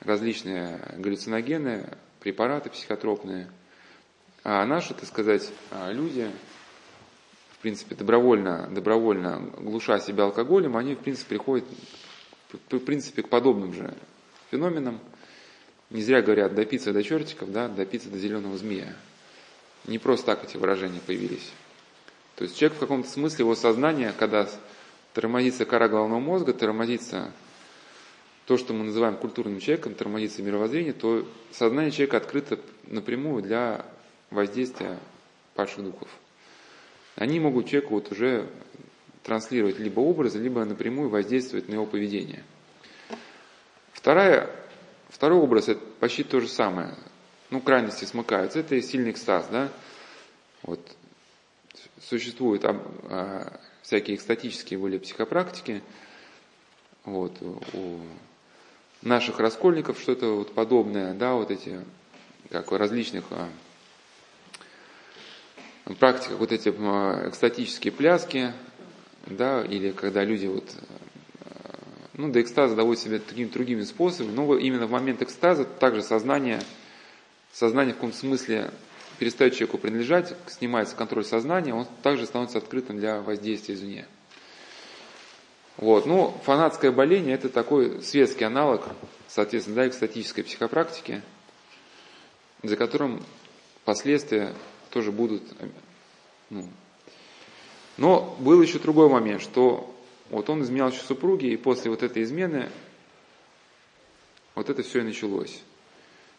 [0.00, 1.88] различные галлюциногены,
[2.20, 3.50] препараты психотропные.
[4.42, 5.50] А наши, так сказать,
[5.88, 6.30] люди,
[7.52, 11.64] в принципе, добровольно, добровольно глуша себя алкоголем, они, в принципе, приходят
[12.52, 13.94] в принципе, к подобным же
[14.50, 15.00] феноменом.
[15.90, 18.94] Не зря говорят допиться до чертиков, да, допиться до зеленого змея.
[19.86, 21.50] Не просто так эти выражения появились.
[22.36, 24.48] То есть человек в каком-то смысле, его сознание, когда
[25.14, 27.32] тормозится кора головного мозга, тормозится
[28.44, 33.86] то, что мы называем культурным человеком, тормозится мировоззрение, то сознание человека открыто напрямую для
[34.30, 34.98] воздействия
[35.54, 36.08] падших духов.
[37.16, 38.50] Они могут человеку вот уже
[39.22, 42.44] транслировать либо образы, либо напрямую воздействовать на его поведение–
[44.04, 44.50] Вторая,
[45.08, 46.94] второй образ, это почти то же самое.
[47.48, 48.58] Ну, крайности смыкаются.
[48.58, 49.70] Это сильный экстаз, да.
[50.62, 50.78] Вот.
[52.02, 55.82] Существуют а, всякие экстатические были психопрактики.
[57.04, 57.36] Вот.
[57.74, 58.00] У
[59.02, 61.80] наших раскольников что-то вот подобное, да, вот эти,
[62.50, 63.48] как у различных а,
[65.98, 68.54] практиках, вот эти а, экстатические пляски,
[69.26, 70.64] да, или когда люди вот
[72.14, 76.62] ну, до экстаза доводит себя такими другими способами, но именно в момент экстаза также сознание,
[77.52, 78.70] сознание в каком-то смысле
[79.18, 84.06] перестает человеку принадлежать, снимается контроль сознания, он также становится открытым для воздействия извне.
[85.76, 86.06] Вот.
[86.06, 88.86] Ну, фанатское боление– это такой светский аналог,
[89.28, 91.22] соответственно, да, экстатической психопрактики,
[92.62, 93.22] за которым
[93.84, 94.54] последствия
[94.90, 95.42] тоже будут.
[96.50, 96.68] Ну.
[97.96, 99.94] Но был еще другой момент, что
[100.30, 102.70] вот он изменял еще супруге, и после вот этой измены
[104.54, 105.60] вот это все и началось.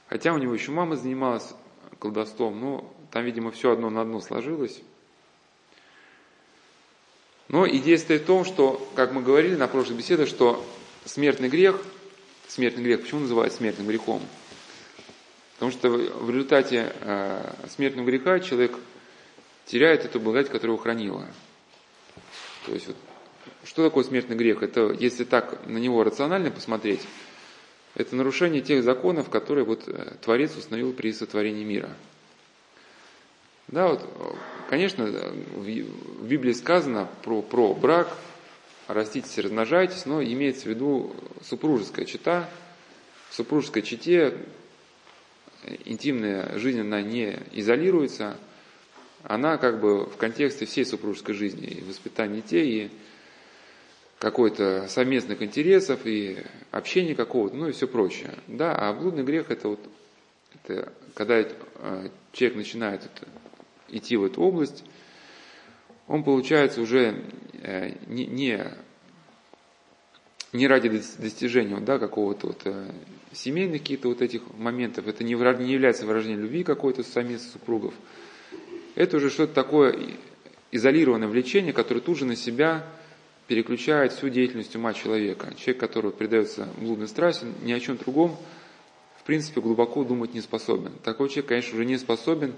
[0.07, 1.53] Хотя у него еще мама занималась
[1.99, 4.81] колдовством, но там, видимо, все одно на одно сложилось.
[7.47, 10.65] Но идея стоит в том, что, как мы говорили на прошлой беседе, что
[11.05, 11.79] смертный грех,
[12.47, 14.21] смертный грех, почему называют смертным грехом?
[15.53, 18.77] Потому что в результате э, смертного греха человек
[19.65, 21.25] теряет эту благодать, которая его хранила.
[22.65, 22.97] То есть вот
[23.63, 24.63] что такое смертный грех?
[24.63, 27.01] Это, если так на него рационально посмотреть,
[27.95, 31.89] это нарушение тех законов, которые вот э, Творец установил при сотворении мира.
[33.67, 34.08] Да, вот,
[34.69, 38.15] конечно, в Библии сказано про, про брак,
[38.88, 42.49] раститесь размножайтесь, но имеется в виду супружеская чита.
[43.29, 44.38] В супружеской чите
[45.86, 48.38] интимная жизнь, она не изолируется,
[49.23, 52.91] она как бы в контексте всей супружеской жизни, и воспитания детей, и
[54.25, 56.38] какой-то совместных интересов и
[56.71, 58.33] общения какого-то, ну и все прочее.
[58.47, 59.79] Да, а блудный грех это вот,
[60.55, 63.03] это когда э, человек начинает
[63.88, 64.83] идти в эту область,
[66.07, 67.21] он получается уже
[67.61, 68.63] э, не, не,
[70.53, 72.91] не ради достижения да, какого-то вот, э,
[73.31, 77.93] семейных каких-то вот этих моментов, это не, не является выражением любви какой-то совместных супругов,
[78.95, 79.95] это уже что-то такое
[80.71, 82.88] изолированное влечение, которое тут же на себя
[83.47, 85.53] переключает всю деятельность ума человека.
[85.55, 88.36] Человек, который предается блудной страсти, ни о чем другом,
[89.19, 90.91] в принципе, глубоко думать не способен.
[91.03, 92.53] Такой человек, конечно, уже не способен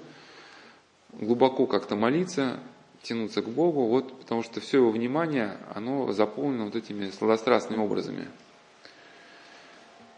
[1.14, 2.60] глубоко как-то молиться,
[3.02, 8.28] тянуться к Богу, вот, потому что все его внимание, оно заполнено вот этими сладострастными образами.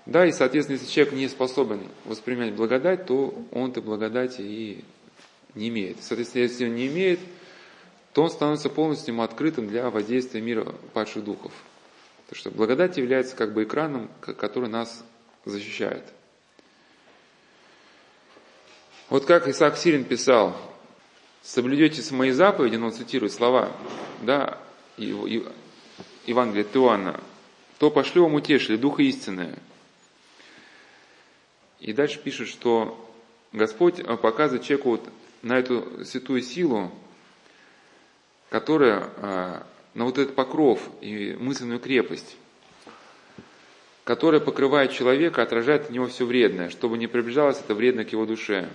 [0.05, 4.83] Да, и, соответственно, если человек не способен воспринимать благодать, то он этой благодати и
[5.53, 6.01] не имеет.
[6.01, 7.19] Соответственно, если он не имеет,
[8.13, 11.51] то он становится полностью ему открытым для воздействия мира падших духов.
[12.25, 15.03] Потому что благодать является как бы экраном, который нас
[15.45, 16.03] защищает.
[19.09, 20.55] Вот как Исаак Сирин писал,
[21.41, 23.71] соблюдете мои заповеди, но он цитирует слова,
[24.21, 24.59] да,
[24.97, 27.19] Евангелие от Иоанна,
[27.79, 29.57] то пошлю вам утешили, Духа истинное.
[31.79, 33.09] И дальше пишет, что
[33.53, 35.09] Господь э, показывает человеку вот
[35.41, 36.91] на эту святую силу,
[38.49, 39.61] которая э,
[39.93, 42.35] на вот этот покров и мысленную крепость,
[44.03, 48.25] которая покрывает человека, отражает от него все вредное, чтобы не приближалось это вредно к его
[48.25, 48.69] душе.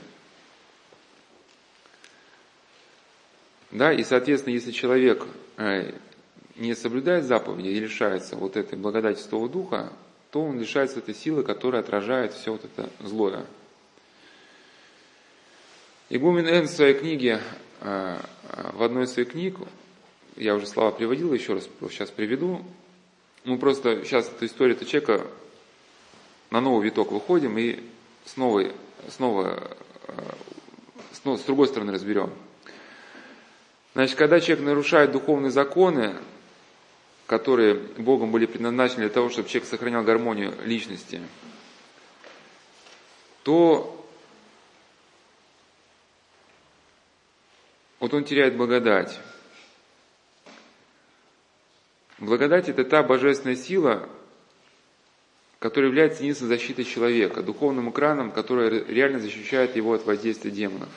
[3.72, 5.92] Да, и, соответственно, если человек э,
[6.54, 9.92] не соблюдает заповеди и лишается вот этой благодати Святого Духа,
[10.30, 13.44] то он лишается этой силы, которая отражает все вот это злое.
[16.10, 17.40] Игумен Эн в своей книге,
[17.84, 19.58] в одной из своих книг,
[20.36, 22.64] я уже слова приводил, еще раз сейчас приведу.
[23.44, 25.26] Мы просто сейчас эту историю этого человека
[26.50, 27.80] на новый виток выходим и
[28.24, 28.64] снова,
[29.10, 29.76] снова,
[31.12, 32.32] снова с другой стороны разберем.
[33.92, 36.14] Значит, когда человек нарушает духовные законы,
[37.26, 41.20] которые Богом были предназначены для того, чтобы человек сохранял гармонию личности,
[43.42, 43.93] то
[48.04, 49.18] вот он теряет благодать.
[52.18, 54.06] Благодать– это та божественная сила,
[55.58, 60.90] которая является единственной защитой человека, духовным экраном, который реально защищает его от воздействия демонов.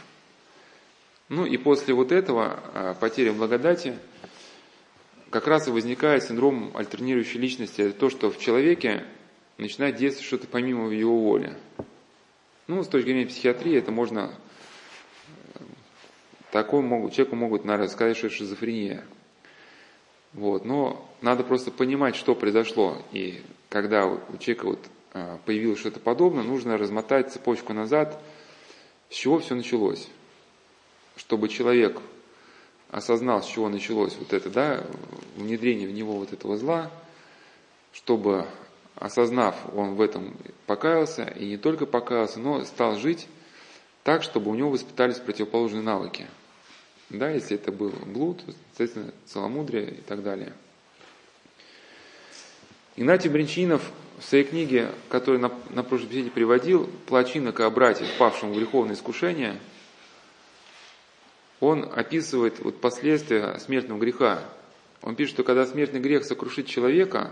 [1.29, 3.97] Ну и после вот этого а, потери благодати
[5.29, 7.83] как раз и возникает синдром альтернирующей личности.
[7.83, 9.05] Это то, что в человеке
[9.57, 11.55] начинает действовать что-то помимо его воли.
[12.67, 14.35] Ну, с точки зрения психиатрии, это можно
[16.57, 19.03] такому человеку могут, наверное, сказать, что это шизофрения.
[20.33, 20.65] Вот.
[20.65, 22.97] Но надо просто понимать, что произошло.
[23.11, 24.79] И когда у человека вот
[25.13, 28.19] а, появилось что-то подобное, нужно размотать цепочку назад,
[29.11, 30.07] с чего все началось.
[31.15, 32.01] Чтобы человек
[32.89, 34.83] осознал, с чего началось вот это, да,
[35.35, 36.89] внедрение в него вот этого зла,
[37.93, 38.47] чтобы,
[38.95, 43.27] осознав, он в этом покаялся, и не только покаялся, но стал жить
[44.01, 46.25] так, чтобы у него воспитались противоположные навыки.
[47.09, 48.41] Да, если это был блуд,
[48.75, 50.53] соответственно, целомудрие и так далее.
[52.97, 58.05] Игнатий Бринчинов в своей книге, которую на, на прошлой беседе приводил, «Плач инока о брате,
[58.05, 59.59] впавшем в греховное искушение»,
[61.59, 64.43] он описывает вот последствия смертного греха.
[65.01, 67.31] Он пишет, что когда смертный грех сокрушит человека,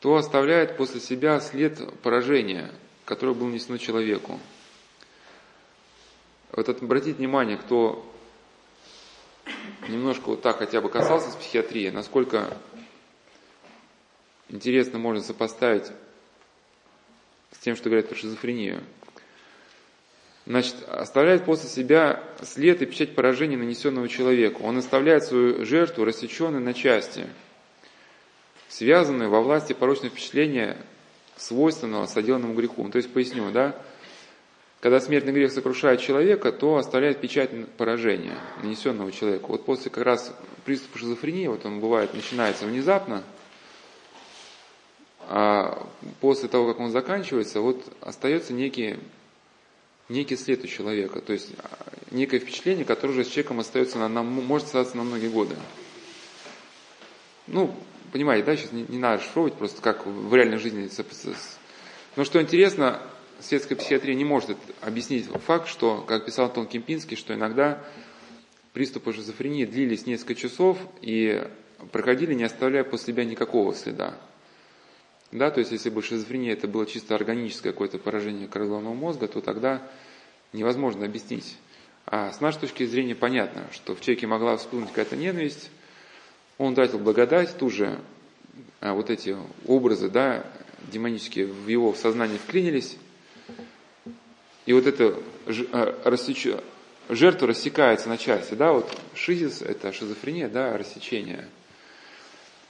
[0.00, 2.70] то оставляет после себя след поражения,
[3.04, 4.38] которое было нанесено человеку.
[6.52, 8.04] Вот обратите внимание, кто
[9.88, 12.56] немножко вот так хотя бы касался с психиатрией, насколько
[14.48, 15.90] интересно можно сопоставить
[17.52, 18.82] с тем, что говорят про шизофрению.
[20.46, 24.64] Значит, оставляет после себя след и печать поражения, нанесенного человеку.
[24.64, 27.26] Он оставляет свою жертву, рассеченную на части,
[28.68, 30.78] связанную во власти порочного впечатления,
[31.36, 32.82] свойственного соделанному греху.
[32.82, 33.76] Ну, то есть, поясню, да,
[34.80, 39.52] когда смертный грех сокрушает человека, то оставляет печать поражения, нанесенного человеку.
[39.52, 43.24] Вот после как раз приступа шизофрении, вот он бывает, начинается внезапно,
[45.30, 45.86] а
[46.20, 48.98] после того, как он заканчивается, вот остается некий,
[50.08, 54.08] некий след у человека, то есть а, некое впечатление, которое уже с человеком остается, на,
[54.08, 55.56] на, может остаться на многие годы.
[57.46, 57.74] Ну,
[58.12, 60.88] понимаете, да, сейчас не, не надо шифровать просто, как в реальной жизни.
[62.16, 63.02] Но что интересно,
[63.40, 67.82] светская психиатрия не может объяснить факт, что, как писал Антон Кемпинский, что иногда
[68.72, 71.46] приступы шизофрении длились несколько часов и
[71.92, 74.14] проходили, не оставляя после себя никакого следа.
[75.30, 79.28] Да, то есть если бы шизофрения это было чисто органическое какое-то поражение коры головного мозга,
[79.28, 79.82] то тогда
[80.52, 81.56] невозможно объяснить.
[82.06, 85.70] А с нашей точки зрения понятно, что в человеке могла всплынуть какая-то ненависть,
[86.56, 88.00] он тратил благодать, тут же
[88.80, 89.36] а, вот эти
[89.66, 90.44] образы, да,
[90.90, 92.96] демонические в его сознание вклинились,
[94.68, 95.14] и вот эта
[95.46, 96.60] э,
[97.08, 101.48] жертва рассекается на части, да, вот шизис, это шизофрения, да, рассечение.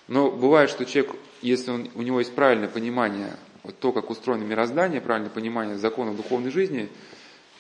[0.06, 4.44] Но бывает, что человек, если он, у него есть правильное понимание, вот то, как устроено
[4.44, 6.88] мироздание, правильное понимание законов духовной жизни,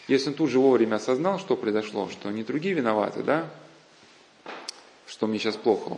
[0.06, 3.50] если он тут же вовремя осознал, что произошло, что не другие виноваты, да,
[5.08, 5.96] что мне сейчас плохо,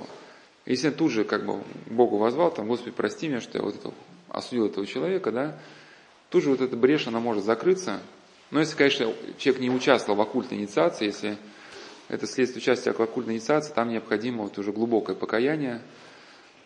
[0.64, 3.76] если он тут же как бы Богу возвал, там, Господи, прости меня, что я вот
[3.76, 3.92] это,
[4.30, 5.58] осудил этого человека, да,
[6.30, 8.00] тут же вот эта брешь, она может закрыться,
[8.50, 11.38] но если, конечно, человек не участвовал в оккультной инициации, если
[12.08, 15.80] это следствие участия в оккультной инициации, там необходимо вот уже глубокое покаяние.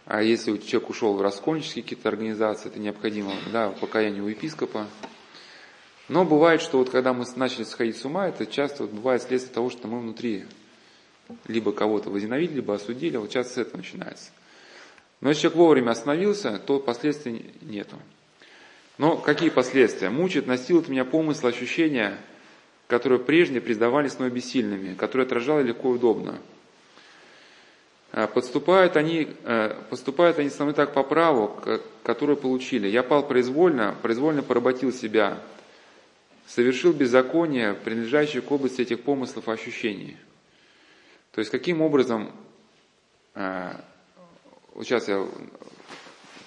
[0.07, 4.87] А если человек ушел в раскольнические какие-то организации, это необходимо, да, покаяние у епископа.
[6.09, 9.55] Но бывает, что вот когда мы начали сходить с ума, это часто вот бывает следствие
[9.55, 10.45] того, что мы внутри
[11.47, 14.31] либо кого-то возненавидели, либо осудили, вот часто с этого начинается.
[15.21, 17.99] Но если человек вовремя остановился, то последствий нету.
[18.97, 20.11] Но какие последствия?
[20.11, 22.19] Мучают, насилуют меня помыслы, ощущения,
[22.87, 26.39] которые прежде признавались мной бессильными, которые отражали легко и удобно.
[28.13, 31.61] А, подступают они, э, поступают они со мной так по праву,
[32.05, 32.87] которое получили.
[32.87, 35.41] Я пал произвольно, произвольно поработил себя,
[36.47, 40.17] совершил беззаконие, принадлежащее к области этих помыслов и ощущений.
[41.33, 42.31] То есть каким образом,
[43.35, 43.73] э,
[44.83, 45.27] сейчас я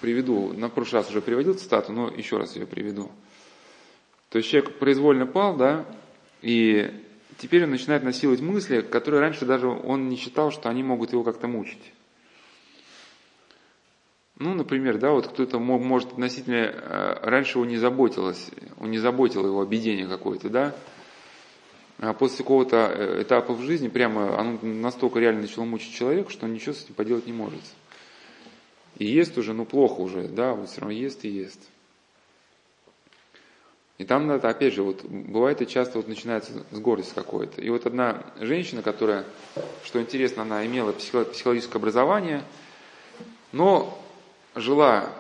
[0.02, 3.12] приведу, на прошлый раз уже приводил цитату, но еще раз ее приведу.
[4.30, 5.86] То есть человек произвольно пал, да,
[6.42, 6.92] и
[7.38, 11.24] теперь он начинает насиловать мысли, которые раньше даже он не считал, что они могут его
[11.24, 11.94] как-то мучить.
[14.40, 19.44] Ну, например, да, вот кто-то может относительно, э, раньше его не заботилось, он не заботил
[19.46, 20.76] его обидение какое-то, да,
[22.00, 26.46] а после какого-то э, этапа в жизни прямо оно настолько реально начало мучить человека, что
[26.46, 27.60] он ничего с этим поделать не может.
[28.98, 31.60] И ест уже, ну плохо уже, да, вот все равно ест и ест.
[33.98, 37.62] И там надо, опять же, вот бывает и часто вот начинается с гордости какой-то.
[37.62, 39.26] И вот одна женщина, которая,
[39.84, 42.44] что интересно, она имела психологическое образование,
[43.52, 44.00] но
[44.54, 45.12] жила,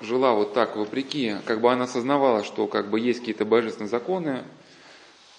[0.00, 4.44] жила вот так вопреки, как бы она осознавала, что как бы есть какие-то божественные законы,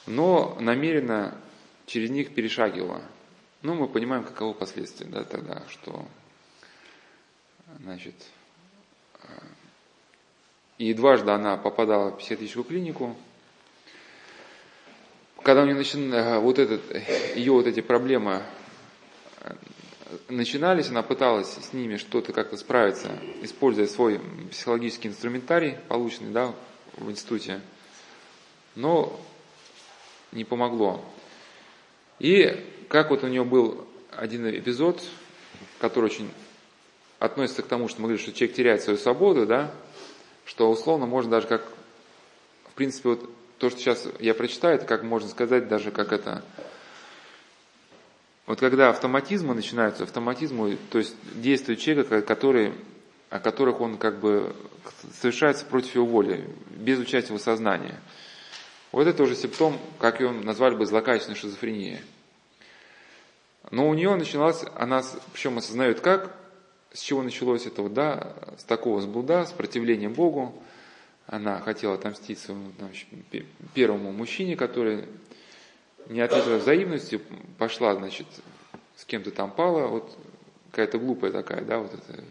[0.07, 1.35] но намеренно
[1.85, 3.01] через них перешагивала.
[3.61, 6.05] Ну, мы понимаем, каково последствия, да, тогда, что
[7.79, 8.15] Значит,
[9.23, 9.27] э,
[10.77, 13.15] и дважды она попадала в психиатрическую клинику.
[15.43, 16.81] Когда у нее начали, э, вот этот,
[17.35, 18.43] ее вот эти проблемы
[19.41, 19.53] э,
[20.29, 23.09] начинались, она пыталась с ними что-то как-то справиться,
[23.41, 24.19] используя свой
[24.51, 26.53] психологический инструментарий, полученный да,
[26.97, 27.61] в институте,
[28.75, 29.19] но
[30.31, 31.03] не помогло.
[32.19, 35.01] И как вот у нее был один эпизод,
[35.79, 36.29] который очень
[37.21, 39.71] относится к тому, что мы говорим, что человек теряет свою свободу, да,
[40.43, 41.61] что условно можно даже как,
[42.65, 46.43] в принципе, вот то, что сейчас я прочитаю, это как можно сказать даже как это,
[48.47, 52.73] вот когда автоматизмы начинаются, автоматизмы, то есть действия человека, которые,
[53.29, 54.55] о которых он как бы
[55.13, 58.01] совершается против его воли, без участия его сознания.
[58.91, 62.01] Вот это уже симптом, как его назвали бы, злокачественной шизофрения.
[63.69, 65.03] Но у нее началась, она,
[65.33, 66.35] причем осознает как,
[66.93, 70.53] с чего началось это, вот, да, с такого сблуда, сопротивления Богу.
[71.27, 73.07] Она хотела отомстить своему значит,
[73.73, 75.05] первому мужчине, который
[76.09, 77.21] не ответила взаимностью,
[77.57, 78.27] пошла, значит,
[78.97, 80.17] с кем-то там пала, вот
[80.71, 82.23] какая-то глупая такая, да, вот эта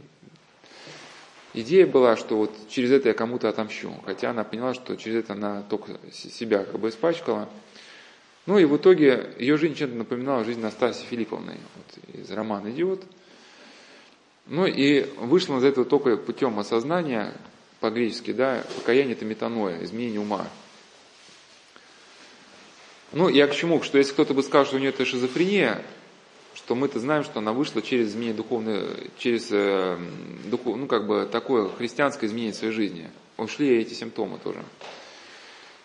[1.54, 5.32] идея была, что вот через это я кому-то отомщу, хотя она поняла, что через это
[5.32, 7.48] она только себя как бы испачкала.
[8.46, 13.04] Ну и в итоге ее жизнь чем-то напоминала жизнь Настасии Филипповны вот, из романа «Идиот»,
[14.46, 17.34] ну и вышло из этого только путем осознания,
[17.80, 20.46] по-гречески, да, покаяние это метаноя, изменение ума.
[23.12, 23.82] Ну, я к чему?
[23.82, 25.82] Что если кто-то бы сказал, что у нее это шизофрения,
[26.54, 28.86] что мы-то знаем, что она вышла через изменение духовное,
[29.18, 29.98] через, э,
[30.44, 33.10] духов, ну, как бы такое христианское изменение своей жизни.
[33.36, 34.62] Ушли эти симптомы тоже.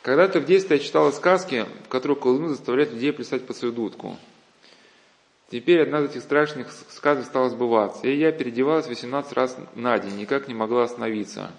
[0.02, 4.18] Когда-то в детстве я читала сказки, в которых колдуны заставляют людей плясать под свою дудку.
[5.52, 10.18] Теперь одна из этих страшных сказок стала сбываться, и я переодевалась 18 раз на день,
[10.18, 11.52] никак не могла остановиться.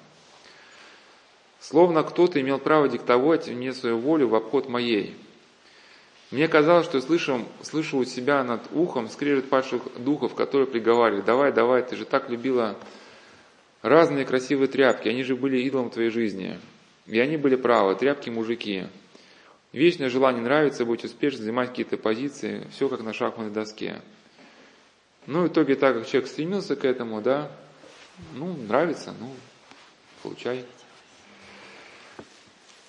[1.60, 5.16] Словно кто-то имел право диктовать мне свою волю в обход моей.
[6.32, 11.22] Мне казалось, что я слышу, слышу у себя над ухом скрежет падших духов, которые приговаривали,
[11.22, 12.76] давай, давай, ты же так любила
[13.82, 16.58] разные красивые тряпки, они же были идолом твоей жизни.
[17.06, 18.86] И они были правы, тряпки мужики.
[19.72, 24.00] Вечное желание нравится, быть успешным, занимать какие-то позиции, все как на шахматной доске.
[25.26, 27.50] Ну, в итоге, так как человек стремился к этому, да,
[28.34, 29.30] ну, нравится, ну,
[30.22, 30.64] получай.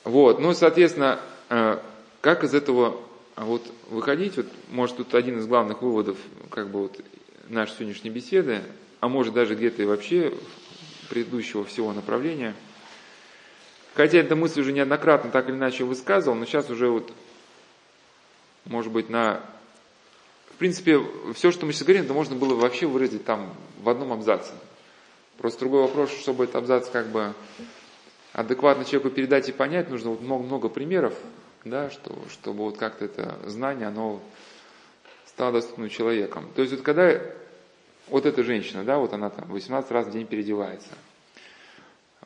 [0.03, 1.19] Вот, ну, соответственно,
[1.49, 1.79] э,
[2.21, 3.01] как из этого
[3.35, 6.17] вот выходить, вот, может, тут один из главных выводов,
[6.51, 7.01] как бы вот
[7.49, 8.61] нашей сегодняшней беседы,
[8.99, 10.33] а может даже где-то и вообще
[11.09, 12.53] предыдущего всего направления–
[13.97, 17.11] Хотя эта мысль уже неоднократно так или иначе высказывал, но сейчас уже вот,
[18.65, 19.41] может быть, на...
[20.51, 21.01] В принципе,
[21.33, 24.51] все, что мы сейчас говорим, это можно было вообще выразить там в одном абзаце.
[25.39, 27.33] Просто другой вопрос, чтобы этот абзац как бы
[28.33, 31.15] адекватно человеку передать и понять, нужно вот много-много примеров,
[31.65, 34.21] да, что, чтобы вот как-то это знание, оно
[35.25, 36.47] стала доступным человеком.
[36.55, 37.19] То есть вот когда
[38.09, 40.89] вот эта женщина, да, вот она там 18 раз в день переодевается,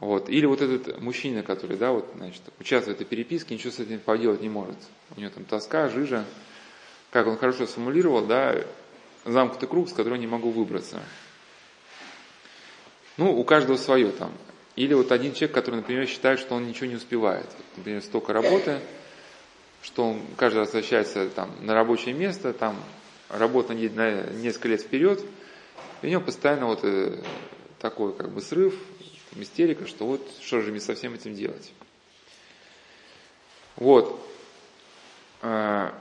[0.02, 3.80] вот, или вот этот мужчина, который, да, вот, значит, участвует в этой переписке, ничего с
[3.80, 4.76] этим поделать не может.
[5.16, 6.26] У него там тоска, жижа,
[7.12, 8.56] как он хорошо сформулировал, да,
[9.26, 11.00] замкнутый круг, с которого не могу выбраться.
[13.18, 14.32] Ну, у каждого свое там.
[14.76, 17.46] Или вот один человек, который, например, считает, что он ничего не успевает.
[17.78, 18.80] Например, столько работы,
[19.84, 22.76] что он каждый раз возвращается там, на рабочее место, там
[23.30, 25.24] работа на несколько лет вперед,
[26.02, 27.22] и у него постоянно вот э,
[27.78, 28.74] такой как бы срыв,
[29.36, 31.72] истерика, что вот что же мне со всем этим делать.
[33.76, 34.20] Вот.
[35.42, 35.94] А,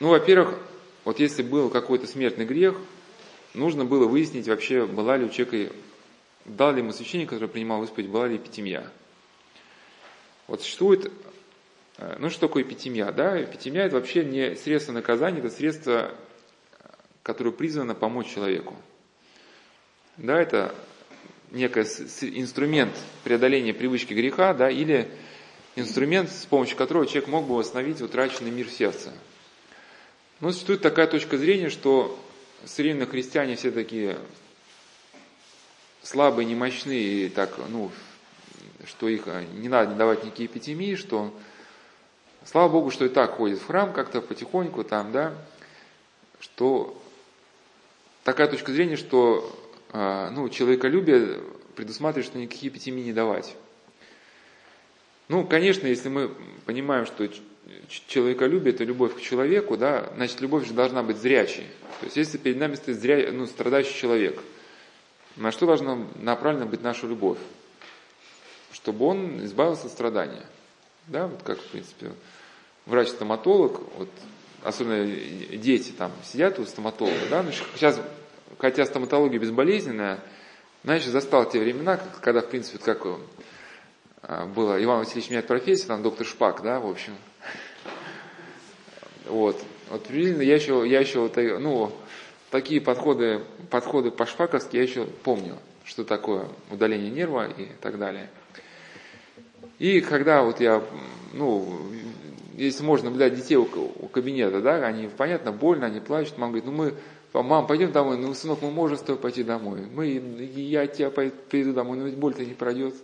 [0.00, 0.58] ну, во-первых,
[1.04, 2.76] вот если был какой-то смертный грех,
[3.54, 5.74] нужно было выяснить вообще, была ли у человека,
[6.44, 8.90] дал ли ему священник, который принимал исповедь, была ли эпитемия.
[10.46, 11.12] Вот существует,
[11.98, 13.12] э, ну что такое эпитемия?
[13.12, 13.42] Да?
[13.42, 16.14] Эпитемия это вообще не средство наказания, это средство,
[17.22, 18.76] которое призвано помочь человеку.
[20.16, 20.74] Да, это
[21.50, 21.80] некий
[22.40, 22.94] инструмент
[23.24, 25.10] преодоления привычки греха, да, или
[25.76, 29.12] инструмент, с помощью которого человек мог бы восстановить утраченный мир сердца.
[30.40, 32.18] Но существует такая точка зрения, что
[32.64, 34.18] современные христиане все такие
[36.02, 37.90] слабые, немощные, и так, ну,
[38.86, 41.34] что их а, не надо давать никакие эпитемии, что
[42.44, 45.34] слава Богу, что и так ходит в храм как-то потихоньку там, да,
[46.40, 47.00] что
[48.24, 49.57] такая точка зрения, что
[49.92, 51.40] ну, человеколюбие
[51.74, 53.54] предусматривает, что никакие эпитемии не давать.
[55.28, 56.34] Ну, конечно, если мы
[56.64, 57.28] понимаем, что
[58.06, 61.66] человеколюбие– это любовь к человеку, да, значит, любовь же должна быть зрячей.
[62.00, 64.40] То есть, если перед нами стоит зря, ну, страдающий человек,
[65.36, 67.38] на что должна направлена быть наша любовь?
[68.72, 70.44] Чтобы он избавился от страдания.
[71.06, 72.12] Да, вот как, в принципе,
[72.86, 74.08] врач-стоматолог, вот,
[74.62, 78.00] особенно дети там сидят у стоматолога, да, ну, сейчас,
[78.58, 80.20] хотя стоматология безболезненная,
[80.84, 83.06] знаешь, застал те времена, когда, в принципе, как
[84.22, 87.14] а, было, Иван Васильевич меняет профессию, там доктор Шпак, да, в общем.
[89.26, 89.62] Вот.
[89.90, 91.92] Вот приблизительно я еще, я еще вот, ну,
[92.50, 98.28] такие подходы, подходы по-шпаковски я еще помню, что такое удаление нерва и так далее.
[99.78, 100.82] И когда вот я,
[101.32, 101.80] ну,
[102.54, 106.66] если можно наблюдать детей у, у кабинета, да, они, понятно, больно, они плачут, мама говорит,
[106.66, 106.94] ну мы,
[107.32, 109.86] мам, пойдем домой, ну, сынок, мы можем с тобой пойти домой.
[109.92, 112.94] Мы, я тебя приду домой, но ведь боль-то не пройдет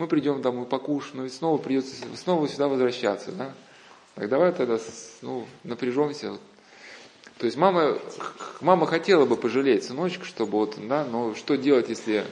[0.00, 3.52] мы придем домой, покушаем, но и снова придется снова сюда возвращаться, да?
[4.14, 4.78] Так давай тогда
[5.22, 6.38] ну, напряжемся.
[7.38, 7.98] То есть мама,
[8.60, 12.24] мама хотела бы пожалеть сыночка, чтобы вот, да, но что делать, если...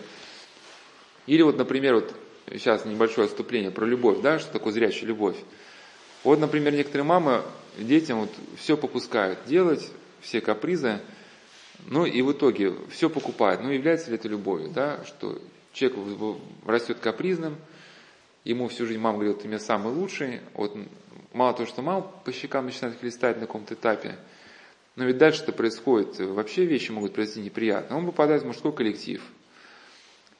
[1.26, 2.14] Или вот, например, вот
[2.52, 5.36] сейчас небольшое отступление про любовь, да, что такое зрячая любовь.
[6.24, 7.42] Вот, например, некоторые мамы
[7.76, 11.00] детям вот все попускают делать, все капризы,
[11.86, 13.62] ну и в итоге все покупают.
[13.62, 15.40] Ну является ли это любовью, да, что
[15.72, 17.56] человек растет капризным,
[18.44, 20.76] ему всю жизнь мама говорит, ты меня самый лучший, вот
[21.32, 24.16] мало того, что мама по щекам начинает хлестать на каком-то этапе,
[24.96, 27.96] но ведь дальше это происходит, вообще вещи могут произойти неприятно.
[27.96, 29.22] Он попадает в мужской коллектив,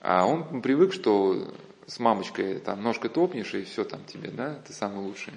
[0.01, 1.55] а он привык, что
[1.87, 5.33] с мамочкой там ножкой топнешь, и все там тебе, да, ты самый лучший.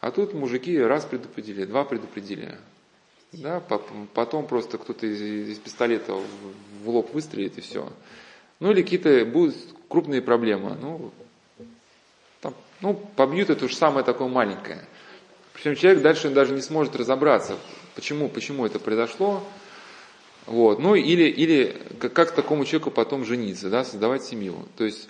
[0.00, 2.58] А тут мужики раз предупредили, два предупредили.
[3.38, 3.60] Да,
[4.14, 6.14] потом просто кто-то из, из пистолета
[6.82, 7.92] в лоб выстрелит и все.
[8.60, 9.56] Ну или какие-то будут
[9.88, 10.76] крупные проблемы.
[10.80, 11.12] Ну,
[12.40, 14.80] там, ну, побьют это уж самое такое маленькое.
[15.52, 17.56] Причем человек дальше даже не сможет разобраться,
[17.94, 19.42] почему, почему это произошло.
[20.46, 20.78] Вот.
[20.78, 24.56] Ну или, или как, как такому человеку потом жениться, да, создавать семью.
[24.76, 25.08] То есть,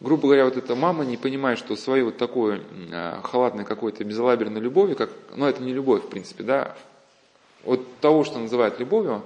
[0.00, 4.60] грубо говоря, вот эта мама не понимает, что своей вот такой э, халатной какой-то безалаберной
[4.60, 6.76] любовью, как, ну это не любовь в принципе, да,
[7.64, 9.24] от того, что называют любовью,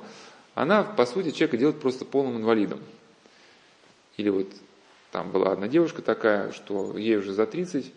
[0.55, 2.81] она по сути человека делает просто полным инвалидом.
[4.17, 4.49] Или вот
[5.13, 7.93] там была одна девушка такая, что ей уже за 30,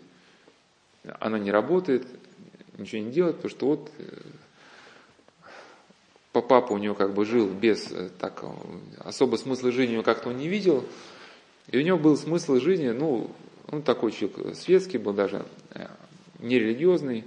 [1.20, 2.06] она не работает,
[2.78, 4.04] ничего не делает, потому что вот э,
[6.32, 8.44] папа у нее как бы жил без э, так,
[8.98, 10.84] особо смысла жизни как-то он не видел,
[11.70, 13.30] и у него был смысл жизни, ну,
[13.70, 15.86] он такой человек светский был даже, э,
[16.40, 17.24] нерелигиозный.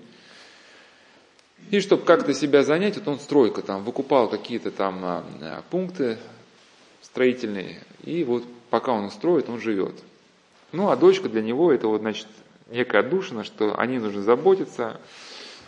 [1.70, 5.26] И чтобы как-то себя занять, вот он стройка там, выкупал какие-то там
[5.70, 6.18] пункты
[7.02, 9.96] строительные, и вот пока он строит, он живет.
[10.72, 12.28] Ну, а дочка для него это вот, значит,
[12.70, 15.00] некая отдушина, что о ней нужно заботиться,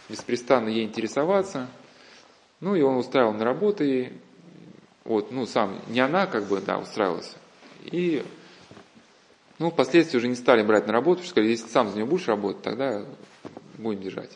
[0.09, 1.67] беспрестанно ей интересоваться.
[2.61, 4.13] Ну, и он устраивал на работу ей,
[5.05, 7.35] вот, ну, сам, не она, как бы, да, устраивалась.
[7.85, 8.23] И,
[9.57, 12.27] ну, впоследствии уже не стали брать на работу, что сказали, если сам за нее будешь
[12.27, 13.05] работать, тогда
[13.77, 14.31] будем держать.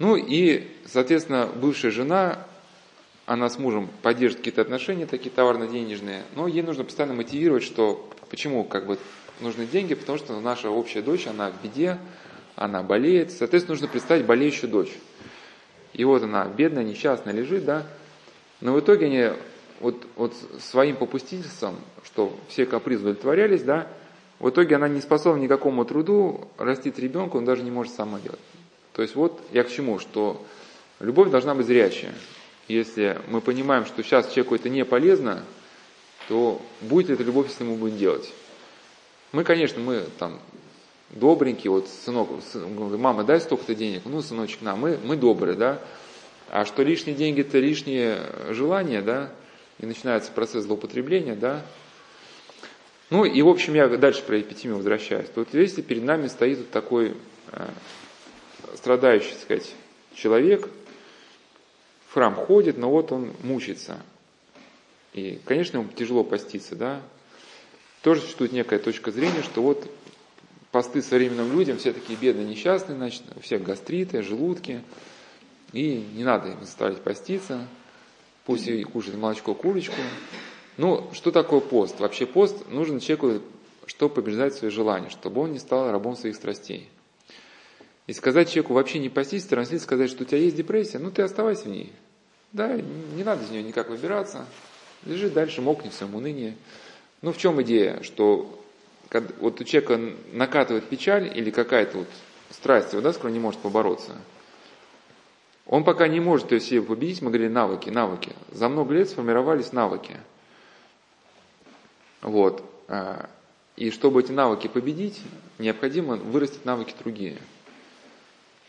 [0.00, 2.46] Ну и, соответственно, бывшая жена,
[3.26, 8.64] она с мужем поддерживает какие-то отношения такие товарно-денежные, но ей нужно постоянно мотивировать, что почему
[8.64, 8.98] как бы
[9.40, 11.98] нужны деньги, потому что наша общая дочь, она в беде,
[12.56, 14.92] она болеет, соответственно, нужно представить болеющую дочь.
[15.92, 17.86] И вот она, бедная, несчастная, лежит, да,
[18.62, 19.28] но в итоге они
[19.80, 23.86] вот, вот своим попустительством, что все капризы удовлетворялись, да,
[24.38, 28.40] в итоге она не способна никакому труду, растить ребенка, он даже не может сама делать.
[29.00, 30.44] То есть вот я к чему, что
[30.98, 32.12] любовь должна быть зрячая.
[32.68, 35.42] Если мы понимаем, что сейчас человеку это не полезно,
[36.28, 38.30] то будет ли эта любовь, если мы будем делать?
[39.32, 40.38] Мы, конечно, мы там
[41.08, 42.28] добренькие, вот сынок,
[42.98, 45.80] мама, дай столько-то денег, ну, сыночек, на, мы, мы добрые, да,
[46.50, 48.20] а что лишние деньги это лишние
[48.50, 49.30] желания, да,
[49.78, 51.64] и начинается процесс злоупотребления, да.
[53.08, 55.30] Ну и, в общем, я дальше про эпитемию возвращаюсь.
[55.34, 57.14] Тут, видите, перед нами стоит вот такой
[57.52, 57.66] э,
[58.76, 59.74] страдающий, так сказать,
[60.14, 60.68] человек,
[62.08, 63.98] в храм ходит, но вот он мучится.
[65.12, 67.02] И, конечно, ему тяжело поститься, да.
[68.02, 69.88] Тоже существует некая точка зрения, что вот
[70.72, 74.82] посты современным людям, все такие бедные, несчастные, значит, у всех гастриты, желудки,
[75.72, 77.66] и не надо им заставлять поститься,
[78.44, 80.00] пусть и кушает молочко, курочку.
[80.76, 82.00] Ну, что такое пост?
[82.00, 83.42] Вообще пост нужен человеку,
[83.86, 86.88] чтобы побеждать свои желания, чтобы он не стал рабом своих страстей.
[88.10, 91.22] И сказать человеку вообще не постись, транслить, сказать, что у тебя есть депрессия, ну ты
[91.22, 91.92] оставайся в ней.
[92.50, 94.46] Да, не надо из нее никак выбираться.
[95.06, 96.56] Лежи дальше, мокни в своем унынии.
[97.22, 98.60] Ну в чем идея, что
[99.38, 100.00] вот у человека
[100.32, 102.08] накатывает печаль или какая-то вот
[102.50, 104.16] страсть, да, с которой не может побороться–
[105.66, 108.32] он пока не может ее себе победить, мы говорили навыки, навыки.
[108.50, 110.16] За много лет сформировались навыки.
[112.22, 112.64] Вот.
[112.88, 113.30] А,
[113.76, 115.20] и чтобы эти навыки победить,
[115.60, 117.38] необходимо вырастить навыки другие,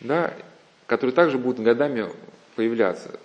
[0.01, 0.33] да,
[0.87, 2.09] которые также будут годами
[2.55, 3.19] появляться.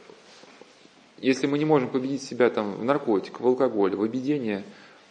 [1.19, 4.63] Если мы не можем победить себя там в наркотиках, в алкоголе, в обедении,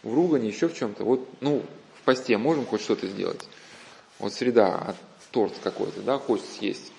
[0.02, 1.62] в ругане, еще в чем-то, вот, ну,
[1.94, 3.46] в посте можем хоть что-то сделать.
[4.18, 4.94] Вот среда, а
[5.32, 6.92] торт какой-то, да, хочется съесть.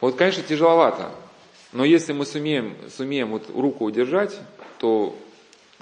[0.00, 1.10] Вот, конечно, тяжеловато,
[1.72, 4.38] но если мы сумеем, сумеем вот руку удержать,
[4.78, 5.18] то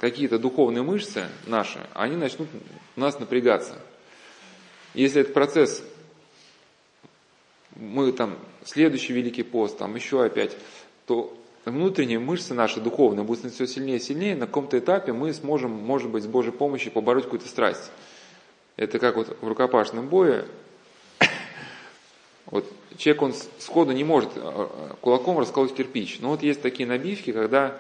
[0.01, 2.49] какие-то духовные мышцы наши, они начнут
[2.97, 3.79] у нас напрягаться.
[4.95, 5.85] Если этот процесс,
[7.79, 10.57] мы там, следующий Великий пост, там еще опять,
[11.07, 15.73] то внутренние мышцы наши духовные будут все сильнее и сильнее, на каком-то этапе мы сможем,
[15.73, 17.91] может быть, с Божьей помощью побороть какую-то страсть.
[18.77, 20.47] Это как вот в рукопашном бое,
[22.47, 26.19] вот человек, он сходу не может э, э, кулаком расколоть кирпич.
[26.21, 27.79] Но вот есть такие набивки, когда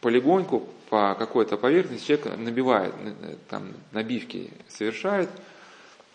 [0.00, 5.28] полигоньку по какой-то поверхности человек набивает, э, там набивки совершает,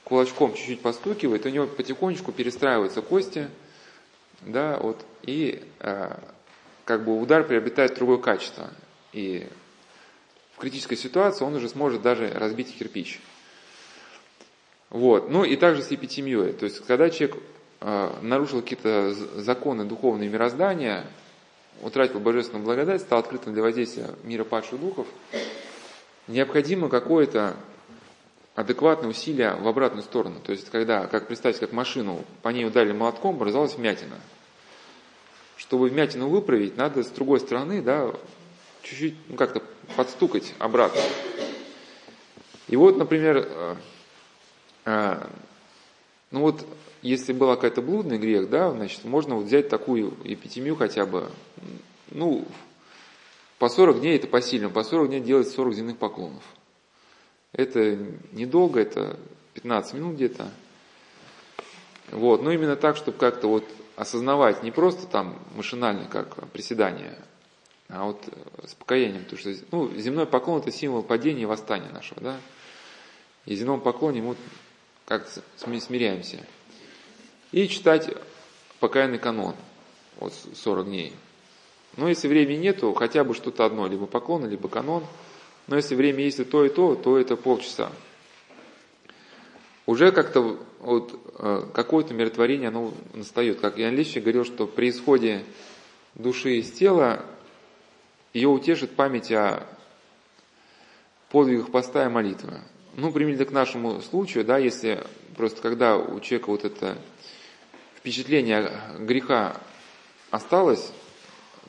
[0.06, 3.50] кулачком чуть-чуть постукивает, у него потихонечку перестраиваются кости,
[4.42, 6.18] да, вот, и э,
[6.86, 8.70] как бы удар приобретает другое качество.
[9.12, 9.46] И
[10.56, 13.20] в критической ситуации он уже сможет даже разбить кирпич.
[14.90, 15.30] Вот.
[15.30, 16.54] Ну и также с эпитемией.
[16.54, 17.38] То есть, когда человек
[17.88, 21.06] Э, нарушил какие-то законы духовные мироздания,
[21.84, 25.06] утратил божественную благодать, стал открытым для воздействия мира падших духов,
[26.28, 27.56] необходимо какое-то
[28.56, 30.40] адекватное усилие в обратную сторону.
[30.44, 34.16] То есть, когда, как представьте, как машину, по ней ударили молотком, образовалась вмятина.
[35.58, 38.12] Чтобы вмятину выправить, надо с другой стороны, да,
[38.82, 39.62] чуть-чуть, ну, как-то
[39.96, 41.02] подстукать обратно.
[42.68, 43.76] И вот, например, э,
[44.86, 45.28] э,
[46.32, 46.66] ну вот
[47.02, 51.30] если была какая-то блудный грех, да, значит, можно вот взять такую эпитемию хотя бы,
[52.10, 52.46] ну,
[53.60, 56.44] по 40 дней это посильно, по 40 дней делать 40 земных поклонов.
[57.56, 57.98] Это
[58.34, 59.18] недолго, это
[59.54, 60.52] 15 минут где-то.
[62.12, 63.64] Вот, но именно так, чтобы как-то вот
[63.96, 67.18] осознавать, не просто там машинально, как приседание,
[67.88, 68.22] а вот
[68.64, 72.38] с покаянием, потому что ну, земной поклон это символ падения и восстания нашего, да.
[73.46, 74.36] И в земном поклоне мы
[75.06, 75.28] как
[75.58, 76.46] смиряемся
[77.52, 78.10] и читать
[78.80, 79.56] покаянный канон,
[80.18, 81.14] вот 40 дней.
[81.96, 85.06] Но если времени нету, хотя бы что-то одно, либо поклон, либо канон.
[85.68, 87.92] Но если время есть и то, и то, то это полчаса.
[89.86, 93.60] Уже как-то вот э, какое-то миротворение оно настает.
[93.60, 95.44] Как Ян Лещик говорил, что при исходе
[96.16, 97.26] души из тела
[98.34, 99.66] ее утешит память о
[101.30, 102.60] подвигах поста и молитвы.
[102.96, 105.04] Ну, применительно к нашему случаю, да, если
[105.36, 106.98] просто когда у человека вот это
[107.98, 109.60] впечатление греха
[110.32, 110.92] осталось,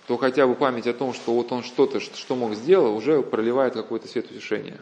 [0.07, 3.75] то хотя бы память о том, что вот он что-то, что мог сделать, уже проливает
[3.75, 4.81] какой-то свет утешения.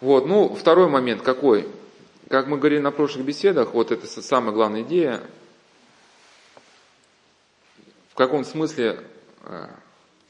[0.00, 1.68] Вот, ну, второй момент какой?
[2.32, 5.20] как мы говорили на прошлых беседах, вот это самая главная идея,
[8.08, 9.00] в каком смысле,
[9.42, 9.66] э,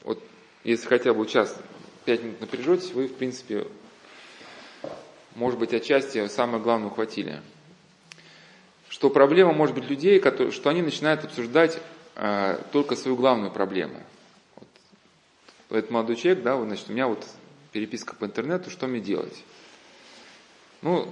[0.03, 0.21] вот
[0.65, 1.57] если хотя бы час,
[2.03, 3.67] пять минут напряжетесь, вы, в принципе,
[5.35, 7.41] может быть, отчасти самое главное ухватили.
[8.89, 11.79] Что проблема может быть людей, которые, что они начинают обсуждать
[12.15, 14.01] э, только свою главную проблему.
[14.55, 14.67] Вот.
[15.77, 17.25] Этот молодой человек, да, вот, значит, у меня вот
[17.71, 19.43] переписка по интернету, что мне делать?
[20.81, 21.07] Ну,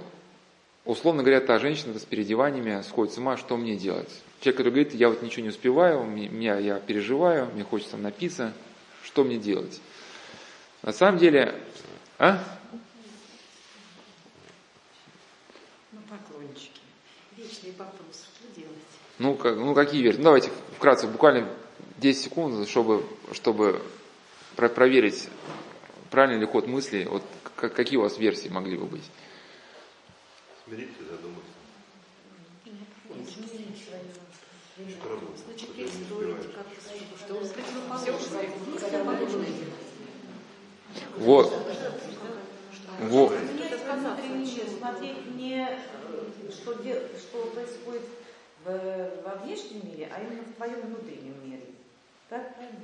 [0.84, 4.10] условно говоря, та женщина с переодеваниями сходит с ума, что мне делать?
[4.40, 8.52] Человек, который говорит, я вот ничего не успеваю, меня, я переживаю, мне хочется напиться,
[9.02, 9.80] что мне делать?
[10.82, 11.54] На самом деле,
[12.18, 12.42] а?
[17.42, 18.76] вечный вопрос, что делать?
[19.18, 20.18] Ну, как, ну какие версии?
[20.18, 20.50] Ну, давайте
[20.82, 21.48] вкратце, буквально
[21.98, 23.80] 10 секунд, чтобы, чтобы
[24.56, 25.28] про проверить,
[26.10, 27.22] правильный ли ход мысли, вот
[27.54, 29.04] как, какие у вас версии могли бы быть?
[30.64, 31.52] Смириться, задуматься.
[35.46, 36.66] Значит, перестроить, как
[37.16, 37.46] что он
[41.18, 41.54] Вот.
[42.98, 43.32] Вот.
[44.78, 45.78] Смотреть не
[46.50, 48.02] что, что происходит
[48.64, 51.62] в, во внешнем мире, а именно в твоем внутреннем мире.
[52.28, 52.78] Так правильно?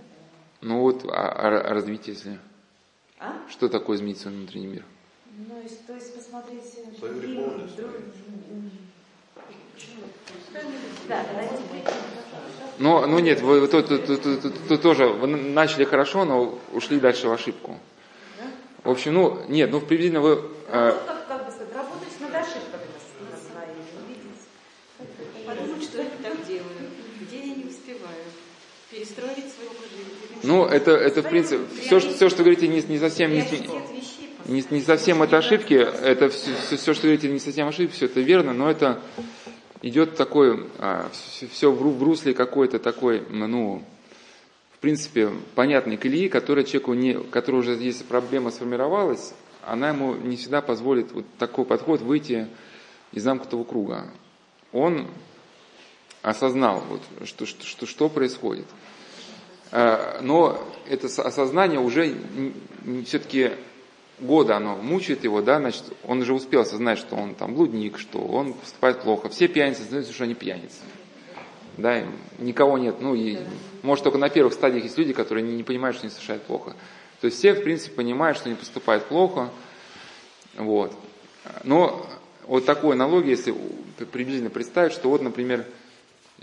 [0.61, 2.39] Ну вот, а, а развитие, если...
[3.21, 3.37] А?
[3.49, 4.85] Что такое изменить свой внутренний мир?
[5.37, 6.65] Ну, то есть посмотреть
[6.99, 7.77] Свою другим, греховность.
[7.77, 7.91] друг...
[11.09, 11.25] Да,
[12.79, 16.25] Ну, ну нет, вы, вы тут, тут, тут, тут- тут- тут тоже вы начали хорошо,
[16.25, 17.79] но ушли дальше в ошибку.
[18.85, 20.51] В общем, ну, нет, ну, приблизительно вы...
[20.69, 22.83] э, Ну, как, как бы сказать, работать над ошибками
[23.21, 25.47] на, на своими, увидеть.
[25.47, 28.25] Подумать, что я не так делаю, где я не успеваю,
[28.99, 30.41] перестроить свою жизнь.
[30.43, 33.31] ну, это, это в принципе, все, что- все, что говорите, не, не совсем...
[33.33, 33.45] Не,
[34.47, 38.07] не, не совсем это ошибки, это все, все, все, что говорите, не совсем ошибки, все
[38.07, 39.01] это верно, но это
[39.83, 40.67] идет такой,
[41.53, 43.85] все, в, ру- в русле какой-то такой, ну,
[44.73, 49.35] в принципе, понятной колеи, которая человеку не, которая уже, если проблема сформировалась,
[49.67, 52.47] она ему не всегда позволит вот такой подход выйти
[53.13, 54.11] из замкнутого круга.
[54.73, 55.09] Он
[56.23, 58.67] осознал, вот, что, что, что, что происходит.
[59.71, 62.15] А, Но это осознание уже
[63.07, 63.53] все-таки
[64.21, 68.19] года оно мучает его, да, значит, он уже успел осознать, что он там блудник, что
[68.19, 69.29] он поступает плохо.
[69.29, 70.79] Все пьяницы знают, что они пьяницы.
[71.77, 72.03] Да,
[72.39, 72.97] никого нет.
[73.01, 73.39] Ну, и,
[73.83, 76.75] может, только на первых стадиях есть люди, которые не, не понимают, что они совершают плохо.
[77.21, 79.51] То есть все, в принципе, понимают, что они поступают плохо.
[80.57, 80.93] Вот.
[81.63, 82.05] Но
[82.47, 83.55] вот такой аналогии, если
[84.11, 85.67] приблизительно представить, что вот, например,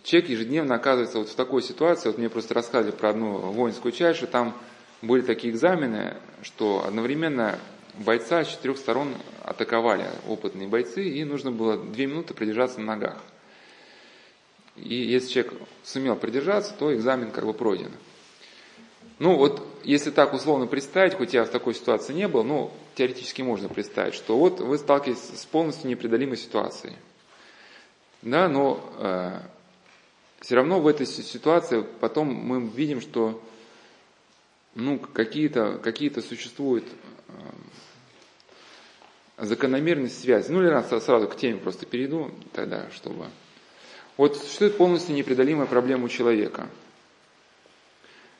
[0.03, 4.17] человек ежедневно оказывается вот в такой ситуации, вот мне просто рассказывали про одну воинскую часть,
[4.17, 4.55] что там
[5.01, 7.59] были такие экзамены, что одновременно
[7.97, 13.17] бойца с четырех сторон атаковали опытные бойцы, и нужно было две минуты продержаться на ногах.
[14.75, 17.91] И если человек сумел продержаться, то экзамен как бы пройден.
[19.19, 23.41] Ну вот, если так условно представить, хоть я в такой ситуации не был, ну, теоретически
[23.41, 26.95] можно представить, что вот вы сталкиваетесь с полностью непреодолимой ситуацией.
[28.21, 29.39] Да, но э,
[30.45, 33.41] все равно в этой си- ситуации потом мы видим, что
[34.75, 36.85] ну, какие-то какие существуют
[37.29, 37.33] э,
[39.39, 40.51] закономерность связи.
[40.51, 43.25] Ну, или раз сразу к теме просто перейду тогда, чтобы...
[44.17, 46.69] Вот существует полностью непреодолимая проблема у человека.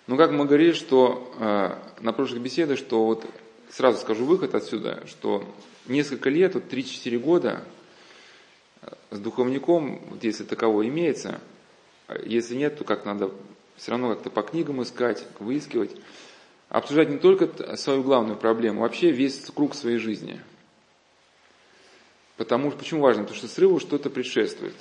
[0.06, 3.26] Ну, как мы говорили, что э, на прошлых беседах, что вот
[3.72, 5.44] сразу скажу выход отсюда, что
[5.88, 7.64] несколько лет, вот 3-4 года
[8.84, 11.42] э, с духовником, вот если таково имеется,
[12.26, 13.32] если нет, то как надо
[13.78, 15.92] все равно как-то по книгам искать, выискивать,
[16.70, 20.40] обсуждать не только свою главную проблему, вообще весь круг своей жизни.
[22.38, 23.24] Потому что, почему важно?
[23.24, 24.76] Потому что срыву что-то предшествует.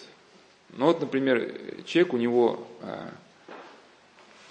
[0.70, 1.54] Ну вот, например,
[1.86, 3.10] человек, у него, а,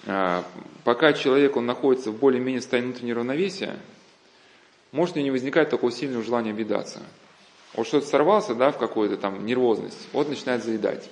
[0.06, 0.46] а,
[0.86, 3.78] пока человек, он находится в более-менее состоянии внутреннего равновесия,
[4.92, 7.02] может у него не возникать такого сильного желания обидаться.
[7.74, 11.10] Вот что-то сорвался, да, в какую-то там нервозность, вот начинает заедать.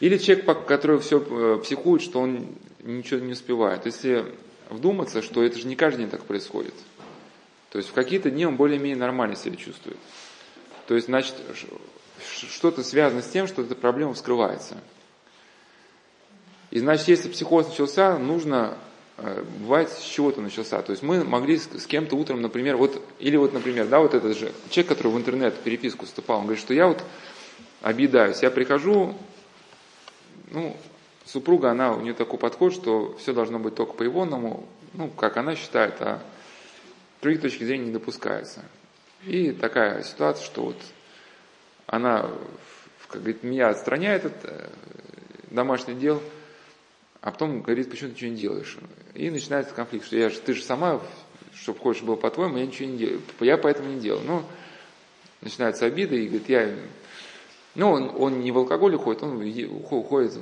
[0.00, 1.20] Или человек, который все
[1.62, 2.48] психует, что он
[2.82, 3.86] ничего не успевает.
[3.86, 4.24] Если
[4.70, 6.74] вдуматься, что это же не каждый день так происходит.
[7.70, 9.98] То есть в какие-то дни он более-менее нормально себя чувствует.
[10.86, 11.34] То есть, значит,
[12.50, 14.76] что-то связано с тем, что эта проблема вскрывается.
[16.70, 18.76] И значит, если психоз начался, нужно,
[19.18, 20.82] э, бывает, с чего-то начался.
[20.82, 24.36] То есть мы могли с, кем-то утром, например, вот, или вот, например, да, вот этот
[24.36, 27.02] же человек, который в интернет переписку вступал, он говорит, что я вот
[27.80, 29.14] объедаюсь, я прихожу,
[30.54, 30.76] ну,
[31.26, 35.36] супруга, она, у нее такой подход, что все должно быть только по Ивонному, ну, как
[35.36, 36.22] она считает, а
[37.20, 38.64] других точки зрения не допускается.
[39.26, 40.76] И такая ситуация, что вот
[41.86, 42.30] она,
[43.08, 44.68] как говорит, меня отстраняет от э,
[45.50, 46.22] домашних дел,
[47.20, 48.78] а потом говорит, почему ты ничего не делаешь?
[49.14, 51.00] И начинается конфликт, что я же, ты же сама,
[51.54, 54.24] чтобы хочешь было по-твоему, я ничего не делаю, я поэтому не делаю.
[54.26, 54.44] Ну,
[55.40, 56.74] начинаются обиды, и говорит, я
[57.74, 59.42] ну, он, он не в алкоголь уходит, он
[59.86, 60.32] уходит,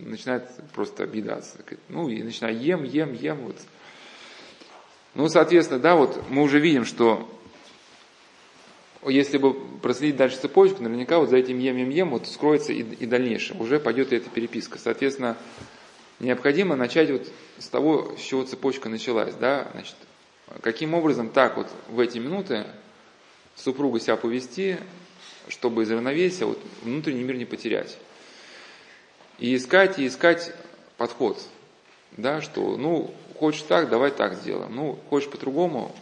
[0.00, 1.58] начинает просто обидаться.
[1.88, 3.38] Ну, и начинает ем, ем, ем.
[3.44, 3.56] Вот.
[5.14, 7.28] Ну, соответственно, да, вот мы уже видим, что
[9.06, 12.82] если бы проследить дальше цепочку, наверняка вот за этим ем, ем, ем вот скроется и,
[12.82, 13.60] и дальнейшее.
[13.60, 14.78] Уже пойдет и эта переписка.
[14.78, 15.36] Соответственно,
[16.20, 19.34] необходимо начать вот с того, с чего цепочка началась.
[19.34, 19.68] Да?
[19.72, 19.96] Значит,
[20.62, 22.64] каким образом так вот в эти минуты
[23.56, 24.78] супругу себя повести,
[25.48, 27.96] чтобы из равновесия вот, внутренний мир не потерять.
[29.38, 30.52] И искать, и искать
[30.96, 31.40] подход.
[32.12, 34.74] Да, что, ну, хочешь так, давай так сделаем.
[34.74, 35.94] Ну, хочешь по-другому,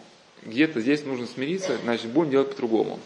[0.42, 2.98] где-то здесь нужно смириться, значит, будем делать по-другому.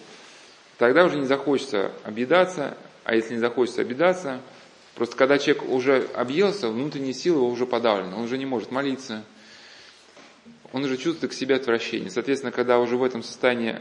[0.78, 4.40] Тогда уже не захочется обидаться, а если не захочется обидаться,
[4.94, 9.24] просто когда человек уже объелся, внутренние силы его уже подавлены, он уже не может молиться,
[10.72, 12.10] он уже чувствует к себе отвращение.
[12.10, 13.80] Соответственно, когда уже в этом состоянии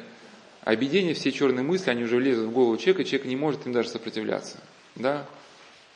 [0.64, 3.90] обидения, все черные мысли, они уже лезут в голову человека, человек не может им даже
[3.90, 4.60] сопротивляться.
[4.96, 5.26] Да?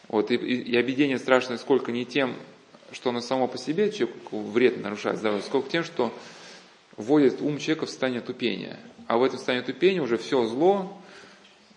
[0.07, 2.35] Вот, и, и, и обидение страшное сколько не тем,
[2.91, 6.13] что оно само по себе человеку вред нарушает здоровье, сколько тем, что
[6.95, 8.79] вводит ум человека в состояние тупения.
[9.07, 11.01] А в этом состоянии тупения уже все зло,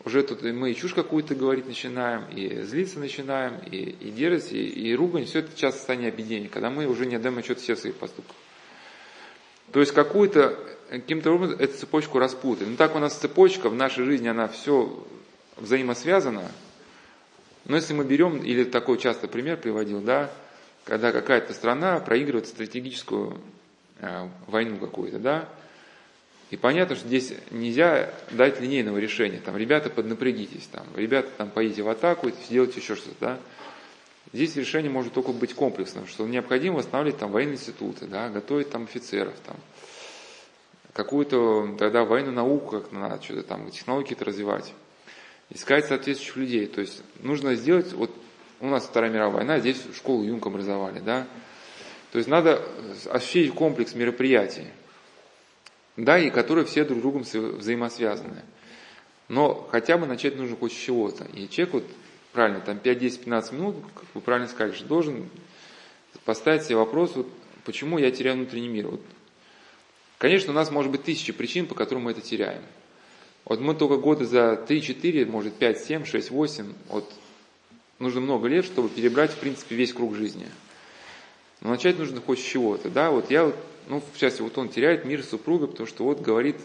[0.05, 4.67] уже тут мы и чушь какую-то говорить начинаем, и злиться начинаем, и, и дерзость, и,
[4.67, 7.97] и ругань, все это часто состояние обидения, когда мы уже не отдаем отчет все своих
[7.97, 8.35] поступков.
[9.73, 10.59] То есть какую-то
[10.91, 12.69] каким-то образом эту цепочку распутать.
[12.69, 15.07] Ну так у нас цепочка в нашей жизни, она все
[15.57, 16.51] взаимосвязана.
[17.67, 20.31] Но если мы берем, или такой часто пример приводил, да,
[20.85, 23.39] когда какая-то страна проигрывает стратегическую
[24.01, 25.49] э, войну какую-то, да,
[26.51, 29.39] и понятно, что здесь нельзя дать линейного решения.
[29.39, 33.39] Там, ребята, поднапрягитесь, там, ребята, там, поедете в атаку, сделайте еще что-то, да.
[34.33, 38.85] Здесь решение может только быть комплексным, что необходимо восстанавливать там военные институты, да, готовить там
[38.85, 39.57] офицеров, там,
[40.93, 44.73] какую-то тогда военную науку как надо, что-то там, технологии какие-то развивать,
[45.51, 46.67] искать соответствующих людей.
[46.67, 48.11] То есть нужно сделать, вот
[48.61, 51.27] у нас Вторая мировая война, здесь школу Юнг образовали, да.
[52.13, 52.63] То есть надо
[53.07, 54.67] осуществить комплекс мероприятий,
[55.97, 58.43] да, и которые все друг с другом взаимосвязаны.
[59.29, 61.25] Но хотя бы начать нужно хоть с чего-то.
[61.35, 61.85] И человек вот
[62.33, 65.29] правильно, там 5, 10, 15 минут, как вы правильно сказали, что должен
[66.25, 67.29] поставить себе вопрос, вот,
[67.65, 68.89] почему я теряю внутренний мир.
[68.89, 69.01] Вот,
[70.19, 72.63] конечно, у нас может быть тысячи причин, по которым мы это теряем.
[73.45, 77.13] Вот мы только годы за 3-4, может 5, 7, 6, 8, вот
[77.99, 80.47] нужно много лет, чтобы перебрать, в принципе, весь круг жизни.
[81.61, 83.57] Но начать нужно хоть с чего-то, да, вот я вот,
[83.89, 86.57] ну, частности, вот он теряет мир супруга, потому что вот говорит,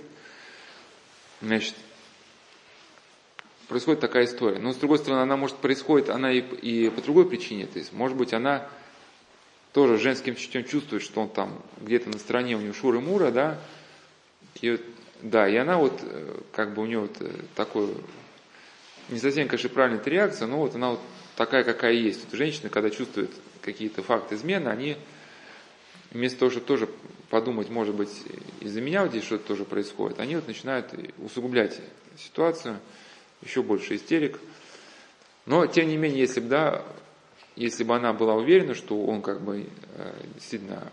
[1.41, 1.73] значит,
[3.67, 4.59] происходит такая история.
[4.59, 7.65] Но с другой стороны, она может происходит, она и, и по другой причине.
[7.65, 8.67] То есть, может быть, она
[9.73, 13.59] тоже женским чутьем чувствует, что он там где-то на стороне у нее Шура Мура, да,
[14.61, 14.79] и,
[15.21, 17.89] да, и она вот, э, как бы у нее вот э, такой,
[19.09, 21.01] не совсем, конечно, правильная реакция, но вот она вот
[21.35, 22.23] такая, какая есть.
[22.23, 24.95] Вот женщины, когда чувствуют какие-то факты измены, они
[26.11, 26.89] вместо того, чтобы тоже
[27.29, 28.23] подумать, может быть,
[28.61, 31.81] из-за меня вот здесь что-то тоже происходит, они вот начинают усугублять
[32.17, 32.79] ситуацию,
[33.45, 34.39] еще больше истерик.
[35.45, 36.85] Но, тем не менее, если бы, да,
[37.55, 40.91] если бы она была уверена, что он как бы э, действительно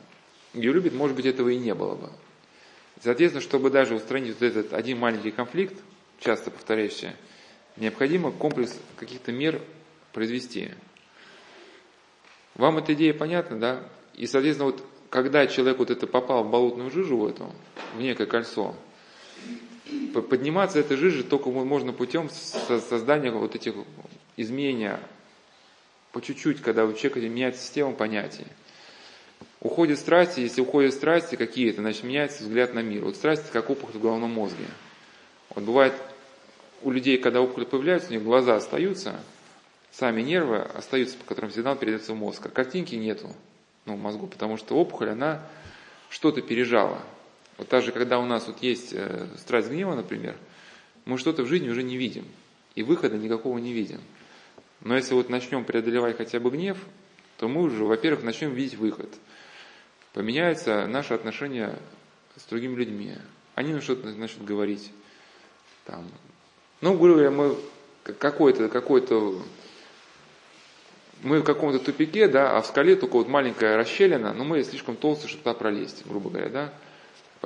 [0.54, 2.10] ее любит, может быть, этого и не было бы.
[3.00, 5.74] Соответственно, чтобы даже устранить вот этот один маленький конфликт,
[6.20, 7.16] часто повторяющийся,
[7.76, 9.60] необходимо комплекс каких-то мер
[10.12, 10.70] произвести.
[12.54, 13.88] Вам эта идея понятна, да?
[14.14, 17.52] И, соответственно, вот когда человек вот это попал в болотную жижу в эту,
[17.96, 18.74] в некое кольцо,
[20.12, 23.74] подниматься этой жижи только можно путем создания вот этих
[24.36, 25.00] изменения
[26.12, 28.46] по чуть-чуть, когда у человека меняется система понятий.
[29.60, 33.04] Уходят страсти, если уходят страсти какие-то, значит меняется взгляд на мир.
[33.04, 34.66] Вот страсти как опухоль в головном мозге.
[35.54, 35.94] Вот бывает
[36.82, 39.20] у людей, когда опухоль появляется, у них глаза остаются,
[39.90, 42.46] сами нервы остаются, по которым сигнал передается в мозг.
[42.46, 43.30] А картинки нету
[43.84, 45.42] ну, мозгу, потому что опухоль, она
[46.08, 47.00] что-то пережала.
[47.62, 50.34] Вот даже когда у нас вот есть э, страсть гнева, например,
[51.04, 52.24] мы что-то в жизни уже не видим.
[52.74, 54.00] И выхода никакого не видим.
[54.80, 56.76] Но если вот начнем преодолевать хотя бы гнев,
[57.36, 59.08] то мы уже, во-первых, начнем видеть выход.
[60.12, 61.78] Поменяется наше отношение
[62.34, 63.12] с другими людьми.
[63.54, 64.90] Они нам что-то начнут говорить.
[65.84, 66.10] Там.
[66.80, 67.56] Ну, грубо говоря, мы
[68.02, 69.40] какой-то, какой-то
[71.22, 74.96] мы в каком-то тупике, да, а в скале только вот маленькая расщелина, но мы слишком
[74.96, 76.72] толстые, чтобы туда пролезть, грубо говоря, да.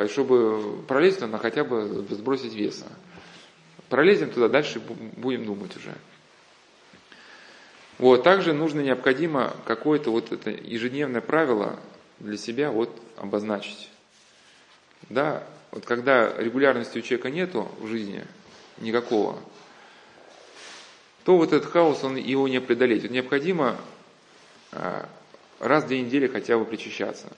[0.09, 2.87] Чтобы пролезть, надо хотя бы сбросить веса.
[3.89, 5.95] Пролезем туда, дальше будем думать уже.
[7.99, 11.79] Вот, также нужно необходимо какое-то вот это ежедневное правило
[12.19, 13.89] для себя вот обозначить.
[15.09, 18.25] Да, вот когда регулярности у человека нету в жизни
[18.79, 19.39] никакого,
[21.25, 23.03] то вот этот хаос, он его не преодолеть.
[23.03, 23.77] Вот необходимо
[24.73, 25.09] а,
[25.59, 27.29] раз в две недели хотя бы причащаться.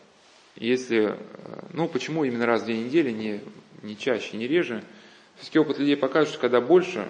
[0.59, 3.41] Если, а, ну почему именно раз в две недели, не,
[3.83, 4.83] не чаще, не реже,
[5.37, 7.09] все-таки опыт людей покажет, что когда больше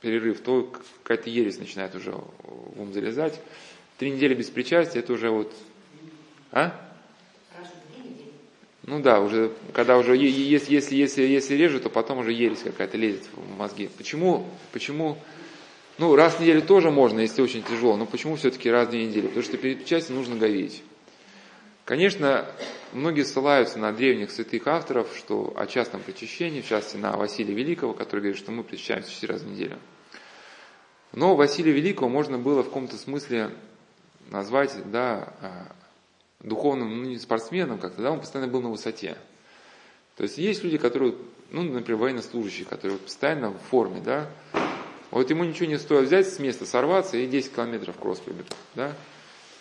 [0.00, 3.38] перерыв, то какая-то ересь начинает уже в ум залезать.
[3.98, 5.52] Три недели без причастия, это уже вот...
[6.50, 6.88] А?
[8.84, 12.96] Ну да, уже, когда уже, если, если, если, если реже, то потом уже ересь какая-то
[12.96, 13.88] лезет в мозги.
[13.96, 15.18] Почему, почему,
[15.98, 19.06] ну раз в неделю тоже можно, если очень тяжело, но почему все-таки раз в две
[19.06, 19.26] недели?
[19.26, 20.82] Потому что перед причастием нужно гореть.
[21.84, 22.46] Конечно,
[22.92, 27.92] многие ссылаются на древних святых авторов, что о частном причащении, в частности на Василия Великого,
[27.92, 29.78] который говорит, что мы причащаемся четыре раза в неделю.
[31.12, 33.50] Но Василия Великого можно было в каком-то смысле
[34.30, 35.72] назвать да, а,
[36.40, 39.16] духовным ну, не спортсменом как-то, он постоянно был на высоте.
[40.16, 41.14] То есть есть люди, которые,
[41.50, 44.30] ну, например, военнослужащие, которые постоянно в форме, да,
[45.10, 48.94] вот ему ничего не стоит взять с места, сорваться и 10 километров кросс пробежать, да.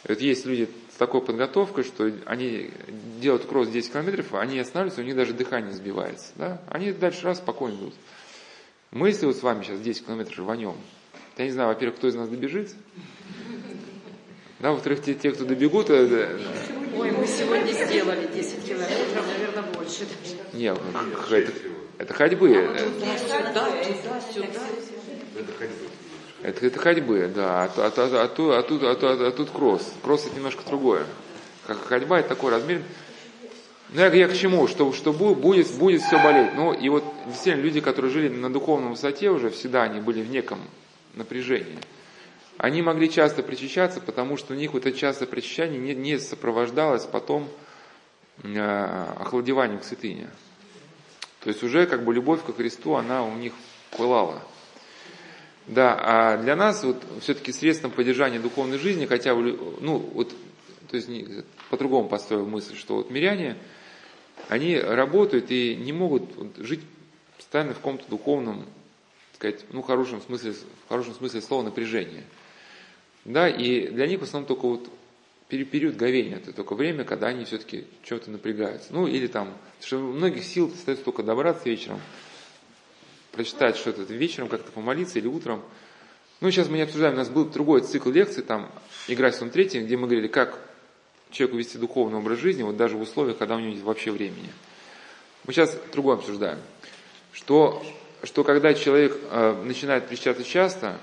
[0.07, 2.71] Вот есть люди с такой подготовкой, что они
[3.19, 7.37] делают кросс 10 километров, они останавливаются, у них даже дыхание сбивается, да, они дальше раз
[7.37, 7.93] спокойно идут.
[8.91, 10.75] Мы, если вот с вами сейчас 10 километров рванем,
[11.37, 12.73] я не знаю, во-первых, кто из нас добежит,
[14.59, 15.89] да, во-вторых, те, те, кто добегут...
[15.89, 16.37] Э,
[16.95, 20.05] Ой, мы сегодня сделали 10 километров, наверное, больше.
[20.53, 20.77] Нет,
[21.31, 21.51] это,
[21.97, 22.55] это ходьбы.
[22.55, 24.47] А, туда, сюда, туда, сюда.
[25.39, 25.85] Это ходьбы.
[26.43, 27.63] Это, это ходьбы, да.
[27.63, 29.93] А, а, а, а, тут, а, тут, а, тут, а тут кросс.
[30.01, 31.05] Кросс это немножко другое.
[31.65, 32.81] Ходьба это такой размер.
[33.89, 34.67] Ну, я, я к чему?
[34.67, 36.53] Что, что будет, будет все болеть.
[36.55, 40.29] Ну, и вот действительно люди, которые жили на духовном высоте уже, всегда они были в
[40.29, 40.59] неком
[41.13, 41.77] напряжении.
[42.57, 47.05] Они могли часто причащаться, потому что у них вот это частое причащание не, не сопровождалось
[47.05, 47.49] потом
[48.43, 50.29] э, охладеванием к святыне.
[51.43, 53.53] То есть уже как бы любовь ко Христу, она у них
[53.97, 54.41] пылала.
[55.71, 60.35] Да, а для нас вот все-таки средством поддержания духовной жизни, хотя, ну, вот,
[60.89, 61.07] то есть
[61.69, 63.55] по-другому построил мысль, что вот миряне,
[64.49, 66.23] они работают и не могут
[66.57, 66.81] жить
[67.37, 68.65] постоянно в каком-то духовном,
[69.37, 72.25] сказать, ну, хорошем смысле, в хорошем смысле слова напряжения.
[73.23, 74.89] Да, и для них в основном только вот
[75.47, 78.91] период говения, это только время, когда они все-таки что-то напрягаются.
[78.91, 82.01] Ну, или там, что многих сил остается только добраться вечером,
[83.31, 85.63] прочитать что-то вечером, как-то помолиться или утром.
[86.41, 88.71] Ну, сейчас мы не обсуждаем, у нас был другой цикл лекций, там,
[89.07, 90.59] «Игра с третьим», где мы говорили, как
[91.29, 94.49] человеку вести духовный образ жизни, вот даже в условиях, когда у него нет вообще времени.
[95.45, 96.59] Мы сейчас другое обсуждаем.
[97.31, 97.83] Что,
[98.23, 100.97] что когда человек э, начинает причащаться часто,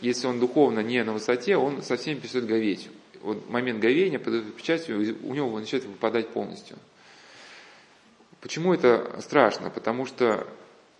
[0.00, 2.90] если он духовно не на высоте, он совсем перестает говеть.
[3.22, 6.76] Вот момент говения под печатью у него начинает выпадать полностью.
[8.40, 9.70] Почему это страшно?
[9.70, 10.46] Потому что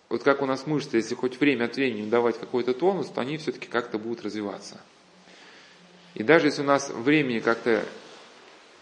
[0.09, 3.37] вот как у нас мышцы, если хоть время от времени давать какой-то тонус, то они
[3.37, 4.79] все-таки как-то будут развиваться.
[6.13, 7.83] И даже если у нас времени как-то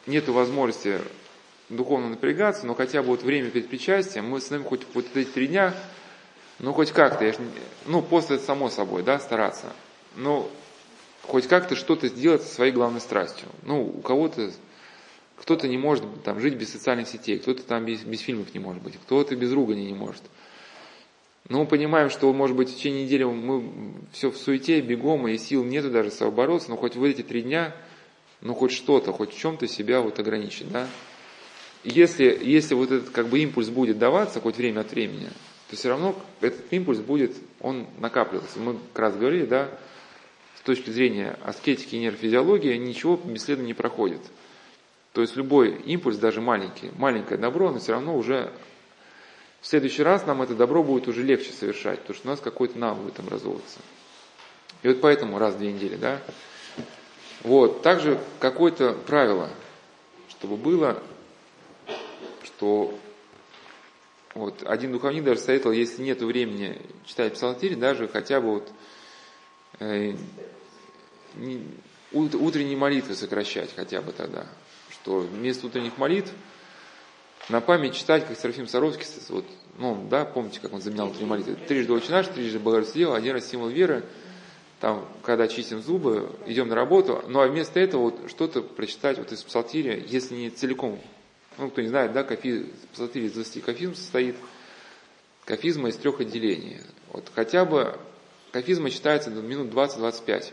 [0.06, 1.00] нет возможности
[1.70, 5.30] духовно напрягаться, но хотя бы вот время перед причастием, мы с нами хоть вот эти
[5.30, 5.74] три дня,
[6.60, 7.38] ну хоть как-то, ж,
[7.86, 9.74] ну после это само собой, да, стараться
[10.16, 10.50] ну,
[11.24, 13.48] хоть как-то что-то сделать со своей главной страстью.
[13.64, 14.52] Ну, у кого-то,
[15.38, 18.84] кто-то не может там жить без социальных сетей, кто-то там без, без фильмов не может
[18.84, 20.22] быть, кто-то без ругани не может.
[21.50, 25.38] Но мы понимаем, что, может быть, в течение недели мы все в суете, бегом, и
[25.38, 27.76] сил нету даже бороться, но хоть в эти три дня,
[28.42, 30.88] ну, хоть что-то, хоть в чем-то себя вот ограничить, да.
[31.84, 35.28] Если, если вот этот как бы импульс будет даваться хоть время от времени,
[35.70, 38.60] то все равно этот импульс будет, он накапливаться.
[38.60, 39.70] Мы как раз говорили, да,
[40.56, 44.22] с точки зрения аскетики и нейрофизиологии ничего бесследно не проходит.
[45.12, 48.52] То есть любой импульс, даже маленький, маленькое добро, но все равно уже
[49.64, 52.78] в следующий раз нам это добро будет уже легче совершать, потому что у нас какой-то
[52.78, 53.80] навык будет образовываться.
[54.82, 56.22] И вот поэтому раз в две недели, да.
[57.44, 59.50] Вот, также какое-то правило,
[60.28, 61.02] чтобы было,
[62.44, 62.94] что
[64.34, 68.70] вот, один духовник даже советовал, если нет времени читать псалтирь, даже хотя бы вот
[69.80, 70.14] э,
[72.12, 74.46] утренние молитвы сокращать хотя бы тогда,
[74.92, 76.34] что вместо утренних молитв
[77.50, 79.46] на память читать, как Серафим Саровский, вот,
[79.78, 83.50] ну, да, помните, как он заменял утренние молитвы, трижды очень наш, трижды Богородство, один раз
[83.50, 84.04] символ веры,
[84.80, 89.32] там, когда чистим зубы, идем на работу, ну, а вместо этого вот что-то прочитать вот
[89.32, 91.00] из псалтиря, если не целиком,
[91.58, 94.36] ну, кто не знает, да, кафи, псалтирь из 20 кафизм состоит,
[95.46, 96.82] кафизма из трех отделений.
[97.12, 97.98] Вот, хотя бы
[98.52, 100.52] кафизма читается минут 20-25.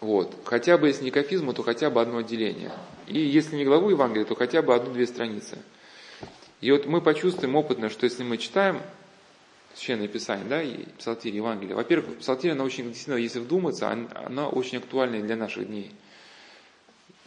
[0.00, 0.34] Вот.
[0.44, 2.72] Хотя бы, если не кафизма, то хотя бы одно отделение.
[3.06, 5.58] И если не главу Евангелия, то хотя бы одну-две страницы.
[6.60, 8.80] И вот мы почувствуем опытно, что если мы читаем
[9.74, 14.78] Священное Писание, да, и Псалтирь Евангелия, во-первых, Псалтирь, она очень, действительно, если вдуматься, она, очень
[14.78, 15.92] актуальна для наших дней.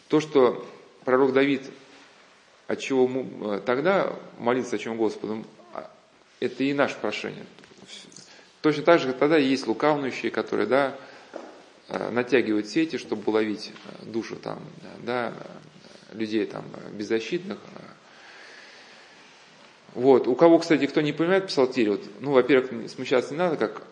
[0.08, 0.66] То, что
[1.06, 1.62] пророк Давид,
[2.68, 3.08] от чего
[3.54, 5.92] э, тогда молиться о чем Господу, а,
[6.40, 7.46] это и наше прошение.
[8.62, 10.98] Точно так же, тогда есть лукавнущие, которые, да,
[11.90, 14.60] натягивают сети, чтобы уловить э, душу там,
[15.00, 15.34] да,
[16.14, 17.58] людей там беззащитных.
[19.94, 20.28] Вот.
[20.28, 23.84] У кого, кстати, кто не понимает псалтирь, вот, ну, во-первых, смущаться не надо, как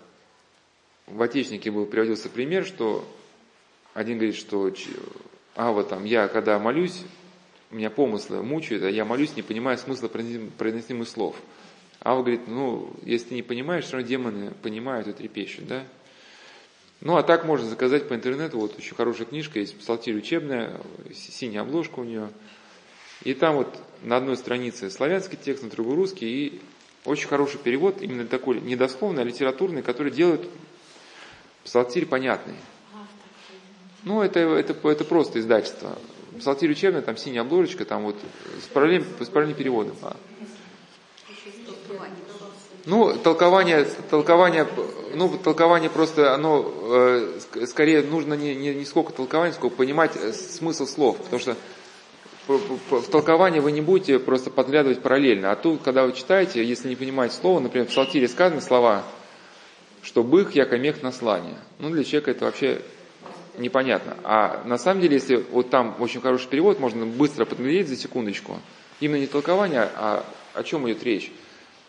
[1.08, 3.08] в Отечнике был приводился пример, что
[3.94, 4.72] один говорит, что
[5.56, 7.04] а вот там я когда молюсь,
[7.72, 11.36] меня помыслы мучают, а я молюсь, не понимая смысла произносимых слов.
[12.00, 15.84] А он говорит, ну, если ты не понимаешь, все равно демоны понимают и трепещут, да?
[17.02, 20.80] Ну, а так можно заказать по интернету, вот очень хорошая книжка, есть псалтирь учебная,
[21.14, 22.30] синяя обложка у нее.
[23.24, 23.68] И там вот
[24.04, 26.62] на одной странице славянский текст, на другой русский, и
[27.06, 30.48] очень хороший перевод, именно такой недословный, а литературный, который делает
[31.64, 32.56] псалтирь понятный.
[34.04, 35.98] Ну, это, это, это просто издательство.
[36.40, 38.16] Псалтирь учебная, там синяя обложечка, там вот
[38.64, 39.96] с параллельным, с параллельным переводом.
[40.02, 40.16] А.
[42.88, 44.66] Ну, толкование, толкование,
[45.14, 50.32] ну, толкование просто, оно э, скорее нужно не, не, не сколько толкования, сколько понимать э,
[50.32, 51.58] смысл слов, потому что
[52.48, 55.52] в толковании вы не будете просто подглядывать параллельно.
[55.52, 59.04] А тут, когда вы читаете, если не понимаете слово, например, в Псалтире сказаны слова,
[60.02, 61.56] что бых, яко мех на слане.
[61.80, 62.82] Ну, для человека это вообще
[63.58, 64.16] непонятно.
[64.24, 68.62] А на самом деле, если вот там очень хороший перевод, можно быстро подглядеть за секундочку.
[69.02, 70.24] Именно не толкование, а
[70.54, 71.34] о чем идет речь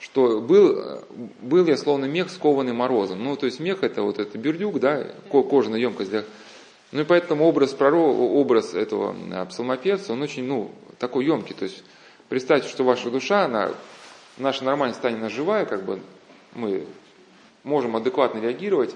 [0.01, 1.03] что был,
[1.41, 3.23] был я словно мех, скованный морозом.
[3.23, 6.25] Ну, то есть мех это вот это бирдюк, да, кожаная емкость для...
[6.93, 11.55] Ну и поэтому образ пророка, образ этого а, псалмопевца, он очень, ну, такой емкий.
[11.55, 11.85] То есть
[12.29, 13.73] представьте, что ваша душа, она,
[14.39, 16.01] наша нормальная станет она живая, как бы
[16.55, 16.87] мы
[17.65, 18.95] можем адекватно реагировать,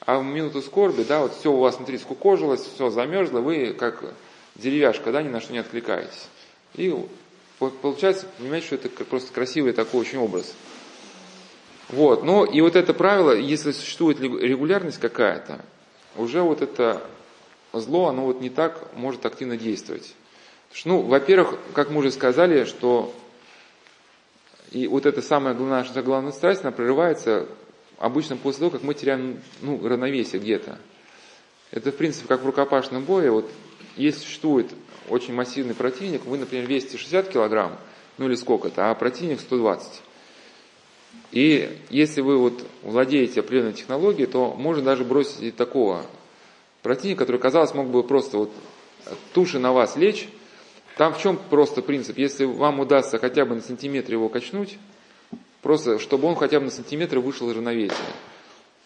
[0.00, 4.02] а в минуту скорби, да, вот все у вас внутри скукожилось, все замерзло, вы как
[4.56, 6.28] деревяшка, да, ни на что не откликаетесь.
[6.74, 6.94] И
[7.58, 10.54] Получается, понимаете, что это просто красивый такой очень образ.
[11.88, 15.64] Вот, ну и вот это правило, если существует регулярность какая-то,
[16.16, 17.02] уже вот это
[17.72, 20.14] зло, оно вот не так может активно действовать.
[20.84, 23.14] Ну, во-первых, как мы уже сказали, что
[24.70, 27.48] и вот эта самая наша главная страсть, она прерывается
[27.98, 30.78] обычно после того, как мы теряем ну, равновесие где-то.
[31.70, 33.30] Это, в принципе, как в рукопашном бое.
[33.30, 33.50] Вот
[33.96, 34.66] если существует
[35.10, 37.78] очень массивный противник, вы, например, весите 60 килограмм,
[38.16, 40.02] ну или сколько-то, а противник 120.
[41.30, 46.04] И если вы вот владеете определенной технологией, то можно даже бросить и такого
[46.82, 48.52] противника, который, казалось, мог бы просто вот
[49.32, 50.28] туши на вас лечь.
[50.96, 52.18] Там в чем просто принцип?
[52.18, 54.78] Если вам удастся хотя бы на сантиметр его качнуть,
[55.62, 57.94] просто чтобы он хотя бы на сантиметр вышел из равновесия,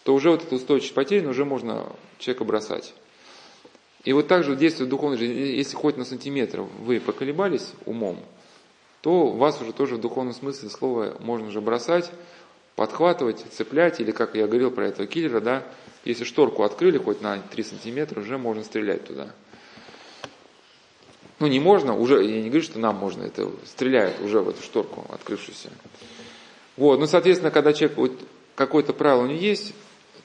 [0.03, 2.93] то уже вот эта устойчивость потеряна, уже можно человека бросать.
[4.03, 5.33] И вот так же действует духовная жизнь.
[5.33, 8.19] Если хоть на сантиметр вы поколебались умом,
[9.01, 12.11] то вас уже тоже в духовном смысле слово можно уже бросать,
[12.75, 15.63] подхватывать, цеплять, или как я говорил про этого киллера, да,
[16.05, 19.33] если шторку открыли хоть на 3 сантиметра, уже можно стрелять туда.
[21.39, 24.61] Ну, не можно, уже, я не говорю, что нам можно, это стреляют уже в эту
[24.63, 25.69] шторку открывшуюся.
[26.77, 28.11] Вот, ну, соответственно, когда человек, вот
[28.55, 29.73] какое-то правило у него есть,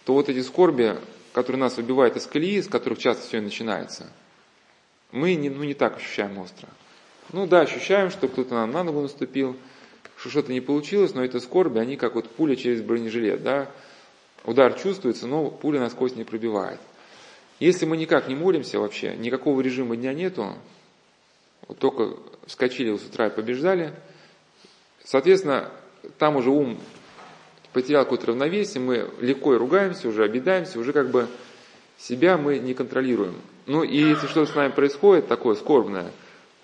[0.04, 0.96] то вот эти скорби,
[1.38, 4.10] которые нас выбивают из колеи, с которых часто все и начинается,
[5.12, 6.68] мы не, ну, не так ощущаем остро.
[7.32, 9.56] Ну да, ощущаем, что кто-то нам на ногу наступил,
[10.16, 13.70] что что-то не получилось, но это скорби, они как вот пуля через бронежилет, да,
[14.42, 16.80] удар чувствуется, но пуля насквозь не пробивает.
[17.60, 20.56] Если мы никак не молимся вообще, никакого режима дня нету,
[21.68, 22.16] вот только
[22.46, 23.94] вскочили с утра и побеждали,
[25.04, 25.70] соответственно,
[26.18, 26.80] там уже ум
[27.80, 31.28] потерял какое-то равновесие, мы легко и ругаемся, уже обидаемся, уже как бы
[31.96, 33.36] себя мы не контролируем.
[33.66, 36.10] Ну и если что-то с нами происходит такое скорбное,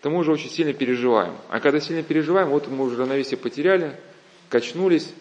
[0.03, 1.35] то мы уже очень сильно переживаем.
[1.51, 3.97] А когда сильно переживаем, вот мы уже равновесие потеряли,
[4.49, 5.13] качнулись,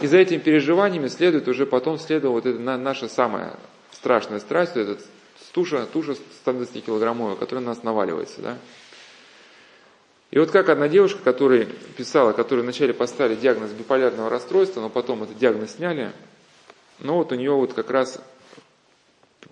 [0.00, 3.56] и за этими переживаниями следует уже потом следовала вот эта наша самая
[3.92, 5.02] страшная страсть, вот эта
[5.52, 8.58] туша, туша 120 килограммовая, которая на нас наваливается, да.
[10.34, 11.64] И вот как одна девушка, которая
[11.96, 16.10] писала, которой вначале поставили диагноз биполярного расстройства, но потом этот диагноз сняли,
[16.98, 18.20] но вот у нее вот как раз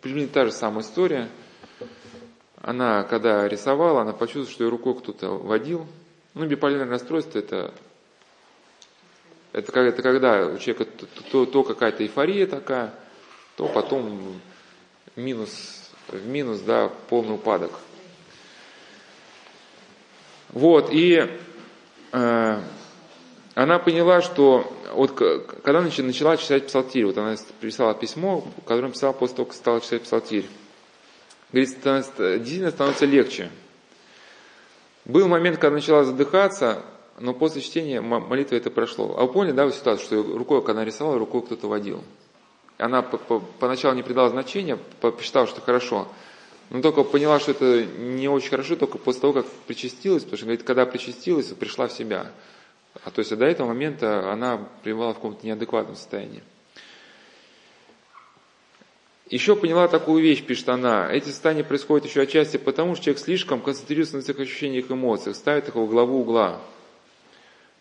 [0.00, 1.28] примерно та же самая история.
[2.60, 5.86] Она, когда рисовала, она почувствовала, что ее рукой кто-то водил.
[6.34, 7.72] Ну, биполярное расстройство– это
[9.52, 12.92] это, это когда у человека то, то, то какая-то эйфория такая,
[13.56, 14.40] то потом
[15.14, 17.70] минус, в минус, да, полный упадок.
[20.52, 21.28] Вот, и
[22.12, 22.60] э,
[23.54, 29.36] она поняла, что вот когда начала читать псалтирь, вот она писала письмо, которое писала после
[29.36, 30.46] того, как стала читать псалтирь,
[31.52, 33.50] говорит, действительно становится легче.
[35.04, 36.82] Был момент, когда начала задыхаться,
[37.18, 39.16] но после чтения молитвы это прошло.
[39.18, 42.04] А вы поняли, да, ситуацию, что рукой, когда она рисовала, рукой кто-то водил.
[42.78, 46.08] Она поначалу не придала значения, посчитала, что хорошо.
[46.72, 50.46] Но только поняла, что это не очень хорошо, только после того, как причастилась, потому что,
[50.46, 52.32] говорит, когда причастилась, пришла в себя.
[53.04, 56.42] А то есть до этого момента она пребывала в каком-то неадекватном состоянии.
[59.28, 61.12] Еще поняла такую вещь, пишет она.
[61.12, 65.36] Эти состояния происходят еще отчасти потому, что человек слишком концентрируется на своих ощущениях и эмоциях,
[65.36, 66.58] ставит их во главу угла.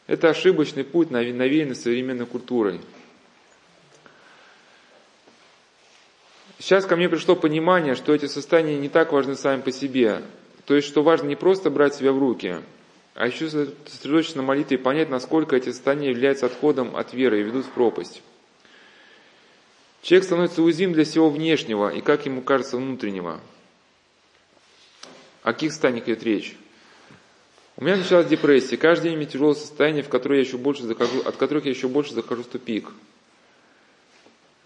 [0.05, 2.81] Это ошибочный путь, навеянный современной культурой.
[6.61, 10.21] Сейчас ко мне пришло понимание, что эти состояния не так важны сами по себе.
[10.67, 12.57] То есть, что важно не просто брать себя в руки,
[13.15, 17.43] а еще сосредоточиться на молитве и понять, насколько эти состояния являются отходом от веры и
[17.43, 18.21] ведут в пропасть.
[20.03, 23.39] Человек становится уязвим для всего внешнего и, как ему кажется, внутреннего.
[25.41, 26.55] О каких состояниях идет речь?
[27.75, 28.77] У меня началась депрессия.
[28.77, 31.87] Каждый день мне тяжелое состояние, в которое я еще больше захожу, от которых я еще
[31.87, 32.91] больше захожу в тупик.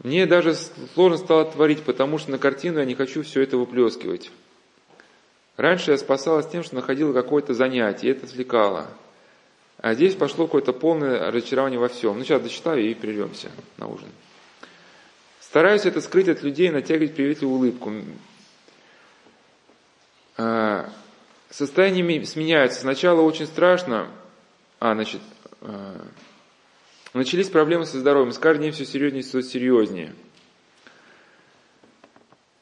[0.06, 0.54] Мне даже
[0.94, 4.30] сложно стало творить, потому что на картину я не хочу все это выплескивать.
[5.58, 8.88] Раньше я спасалась тем, что находила какое-то занятие, и это отвлекало.
[9.80, 12.20] А здесь пошло какое-то полное разочарование во всем.
[12.20, 14.10] Ну, сейчас дочитаю и прервемся на ужин.
[15.40, 17.92] Стараюсь это скрыть от людей, натягивать приветливую улыбку.
[20.38, 20.88] А,
[21.50, 22.82] состояние сменяется.
[22.82, 24.10] Сначала очень страшно,
[24.80, 25.22] а, значит,
[25.62, 26.00] а,
[27.18, 28.32] начались проблемы со здоровьем.
[28.32, 30.14] С каждым днем все серьезнее и серьезнее.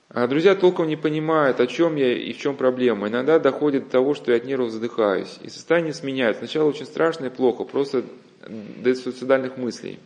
[0.10, 3.08] А друзья толком не понимают, о чем я и в чем проблема.
[3.08, 5.40] Иногда доходит до того, что я от нервов задыхаюсь.
[5.42, 6.40] И состояние сменяется.
[6.40, 8.04] Сначала очень страшно и плохо, просто
[8.48, 10.00] до суицидальных мыслей.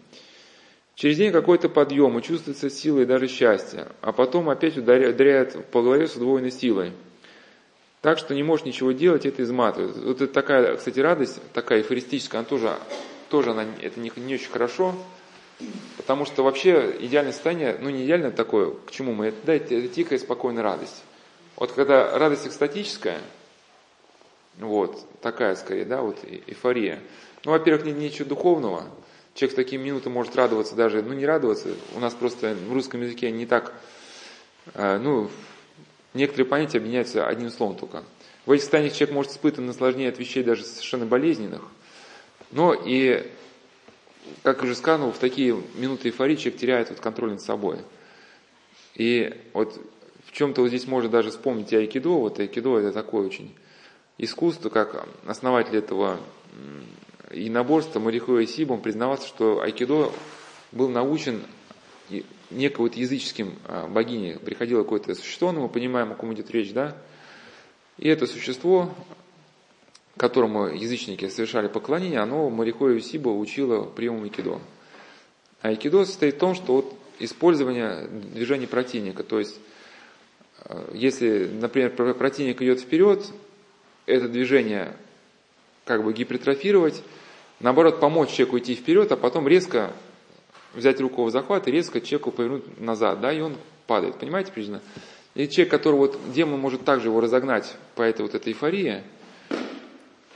[0.95, 3.87] Через день какой-то подъем, и чувствуется сила и даже счастье.
[4.01, 6.93] А потом опять ударяет по голове с удвоенной силой.
[8.01, 9.97] Так что не можешь ничего делать, это изматывает.
[9.97, 12.77] Вот это такая, кстати, радость, такая эйфористическая, она тоже,
[13.29, 14.95] тоже она, это не, не очень хорошо.
[15.97, 19.87] Потому что вообще идеальное состояние, ну не идеальное такое, к чему мы, это, да, это
[19.87, 21.03] тихая, спокойная радость.
[21.55, 23.19] Вот когда радость экстатическая,
[24.59, 26.99] вот, такая скорее, да, вот эйфория.
[27.45, 28.83] Ну, во-первых, нет ничего духовного.
[29.33, 33.01] Человек в такие минуты может радоваться даже, ну не радоваться, у нас просто в русском
[33.01, 33.73] языке не так,
[34.73, 35.29] э, ну,
[36.13, 38.03] некоторые понятия объединяются одним словом только.
[38.45, 41.61] В этих состояниях человек может испытывать наслаждение от вещей даже совершенно болезненных,
[42.51, 43.29] но и
[44.43, 47.79] как уже сказано, в такие минуты эйфории человек теряет вот контроль над собой.
[48.95, 49.79] И вот
[50.25, 52.09] в чем-то вот здесь можно даже вспомнить и айкидо.
[52.09, 53.55] Вот айкидо это такое очень
[54.17, 56.19] искусство, как основатель этого
[57.31, 60.11] и наборства Марихуэ Сибом признавался, что айкидо
[60.71, 61.43] был научен
[62.49, 64.39] некой вот языческим а, богиней.
[64.39, 66.95] Приходило какое-то существо, но мы понимаем, о ком идет речь, да?
[67.97, 68.93] И это существо
[70.17, 74.59] которому язычники совершали поклонение, оно Марихою Сиба учило приему айкидо.
[75.61, 79.59] Айкидо состоит в том, что вот использование движения противника, то есть
[80.65, 83.25] э, если, например, противник идет вперед,
[84.05, 84.95] это движение
[85.85, 87.01] как бы гипертрофировать,
[87.59, 89.93] наоборот, помочь человеку идти вперед, а потом резко
[90.73, 93.55] взять руку в захват и резко человеку повернуть назад, да, и он
[93.87, 94.15] падает.
[94.15, 94.81] Понимаете причина?
[95.33, 99.03] И человек, который вот демон может также его разогнать по этой вот этой эйфории,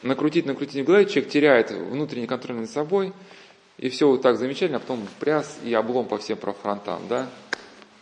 [0.03, 3.13] накрутить, накрутить в голове, человек теряет внутренний контроль над собой,
[3.77, 7.29] и все вот так замечательно, а потом пряс и облом по всем фронтам, да.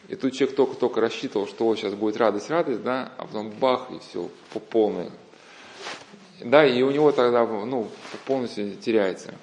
[0.07, 3.91] И тут человек только-только рассчитывал, что вот сейчас будет радость, радость, да, а потом бах,
[3.91, 5.09] и все, по полной.
[6.41, 7.89] Да, и у него тогда, ну,
[8.25, 9.33] полностью теряется.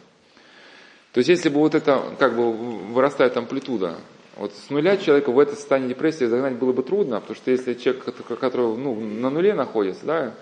[1.13, 3.97] То есть, если бы вот это, как бы, вырастает амплитуда,
[4.37, 7.75] вот с нуля человека в это состояние депрессии загнать было бы трудно, потому что если
[7.75, 10.35] человек, который, ну, на нуле находится, да,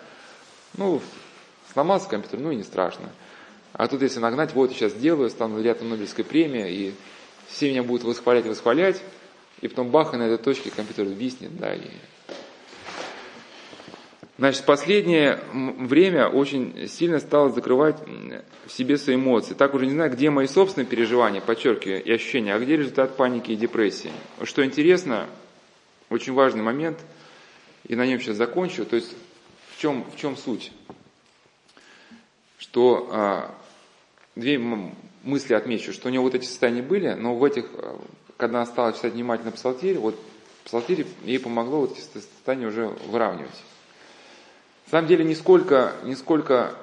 [0.76, 1.00] ну,
[1.74, 3.10] Сломался компьютер, ну и не страшно.
[3.72, 6.94] А тут если нагнать, вот я сейчас сделаю, стану лауреатом Нобелевской премии, и
[7.48, 9.02] все меня будут восхвалять, восхвалять,
[9.60, 11.80] и потом бах, и на этой точке компьютер виснет, да, и...
[14.38, 17.96] Значит, последнее время очень сильно стало закрывать
[18.66, 19.54] в себе свои эмоции.
[19.54, 23.50] Так уже не знаю, где мои собственные переживания, подчеркиваю, и ощущения, а где результат паники
[23.50, 24.12] и депрессии.
[24.42, 25.26] Что интересно,
[26.08, 26.98] очень важный момент,
[27.86, 29.14] и на нем сейчас закончу, то есть
[29.70, 30.72] в чем, в чем суть?
[32.64, 33.54] Что а,
[34.36, 34.58] две
[35.22, 37.96] мысли отмечу, что у него вот эти состояния были, но в этих, э,
[38.38, 40.18] когда она стала читать внимательно псалтирь, вот
[40.64, 43.62] псалтирь ей помогло вот эти состояния уже выравнивать.
[44.86, 46.74] На самом деле, нисколько, нисколько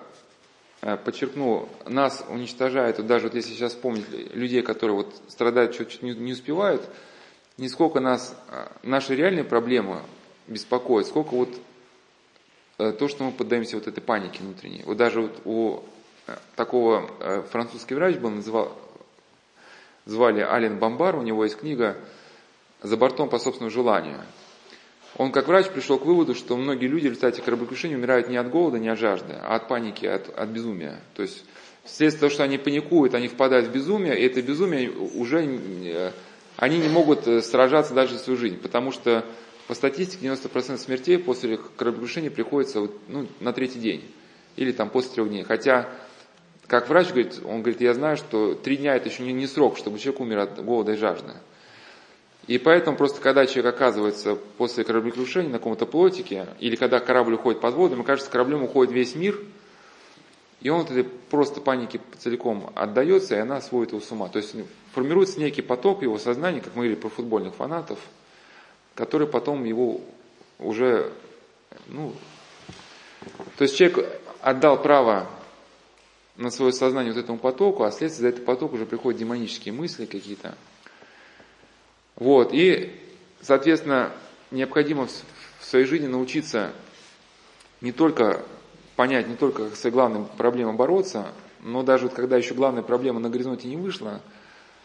[0.81, 4.05] э, подчеркну, нас уничтожает, вот даже вот если сейчас вспомнить
[4.35, 6.83] людей, которые вот страдают, чуть-чуть не, не успевают,
[7.57, 8.35] нисколько нас,
[8.83, 10.01] наши реальные проблемы
[10.47, 11.49] беспокоят, сколько вот
[12.77, 14.83] то, что мы поддаемся вот этой панике внутренней.
[14.85, 15.83] Вот даже вот у
[16.55, 18.77] такого э, французский врач был, называл,
[20.05, 21.97] звали Ален Бомбар, у него есть книга
[22.81, 24.19] «За бортом по собственному желанию».
[25.17, 28.49] Он как врач пришел к выводу, что многие люди в результате кораблекрушения умирают не от
[28.49, 31.01] голода, не от жажды, а от паники, от, от безумия.
[31.15, 31.43] То есть
[31.83, 36.11] вследствие того, что они паникуют, они впадают в безумие, и это безумие уже, э,
[36.55, 39.25] они не могут э, сражаться даже свою жизнь, потому что
[39.71, 44.03] по статистике 90% смертей после кораблекрушения приходится ну, на третий день
[44.57, 45.43] или там после трех дней.
[45.43, 45.87] Хотя
[46.67, 49.77] как врач говорит, он говорит, я знаю, что три дня это еще не, не срок,
[49.77, 51.31] чтобы человек умер от голода и жажды.
[52.47, 57.61] И поэтому просто когда человек оказывается после кораблекрушения на каком-то плотике, или когда корабль уходит
[57.61, 59.39] под воду, ему кажется, кораблем уходит весь мир,
[60.59, 64.27] и он этой просто панике целиком отдается, и она сводит его с ума.
[64.27, 64.53] То есть
[64.91, 67.99] формируется некий поток его сознания, как мы говорили про футбольных фанатов,
[68.95, 70.01] который потом его
[70.59, 71.11] уже,
[71.87, 72.13] ну,
[73.57, 74.09] то есть человек
[74.41, 75.27] отдал право
[76.35, 80.05] на свое сознание вот этому потоку, а следствие за этот поток уже приходят демонические мысли
[80.05, 80.55] какие-то.
[82.15, 82.95] Вот, и,
[83.41, 84.11] соответственно,
[84.49, 86.71] необходимо в своей жизни научиться
[87.81, 88.43] не только
[88.95, 91.27] понять, не только с главной проблемой бороться,
[91.61, 94.21] но даже вот когда еще главная проблема на горизонте не вышла,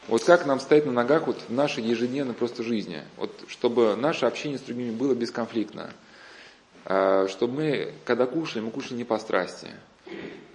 [0.09, 4.27] вот как нам стоять на ногах вот в нашей ежедневной просто жизни, вот чтобы наше
[4.27, 5.93] общение с другими было бесконфликтно,
[6.85, 9.69] а, чтобы мы, когда кушали, мы кушали не по страсти,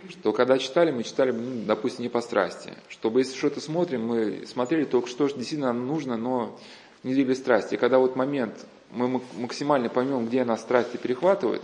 [0.10, 2.74] что когда читали, мы читали, ну, допустим, не по страсти.
[2.90, 6.58] Чтобы если что-то смотрим, мы смотрели только что действительно нам нужно, но
[7.04, 7.76] не двигали страсти.
[7.76, 11.64] И когда вот момент, мы максимально поймем, где нас страсти перехватывают,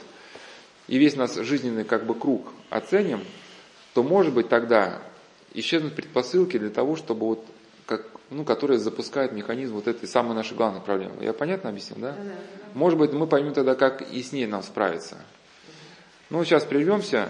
[0.88, 3.22] и весь наш жизненный как бы круг оценим,
[3.94, 5.02] то может быть тогда
[5.54, 7.46] исчезнут предпосылки для того, чтобы вот
[7.88, 11.24] как, ну, которые запускают механизм вот этой самой нашей главной проблемы.
[11.24, 12.16] Я понятно объяснил, да?
[12.74, 15.18] Может быть, мы поймем тогда, как и с ней нам справиться.
[16.30, 17.30] Ну, сейчас прервемся.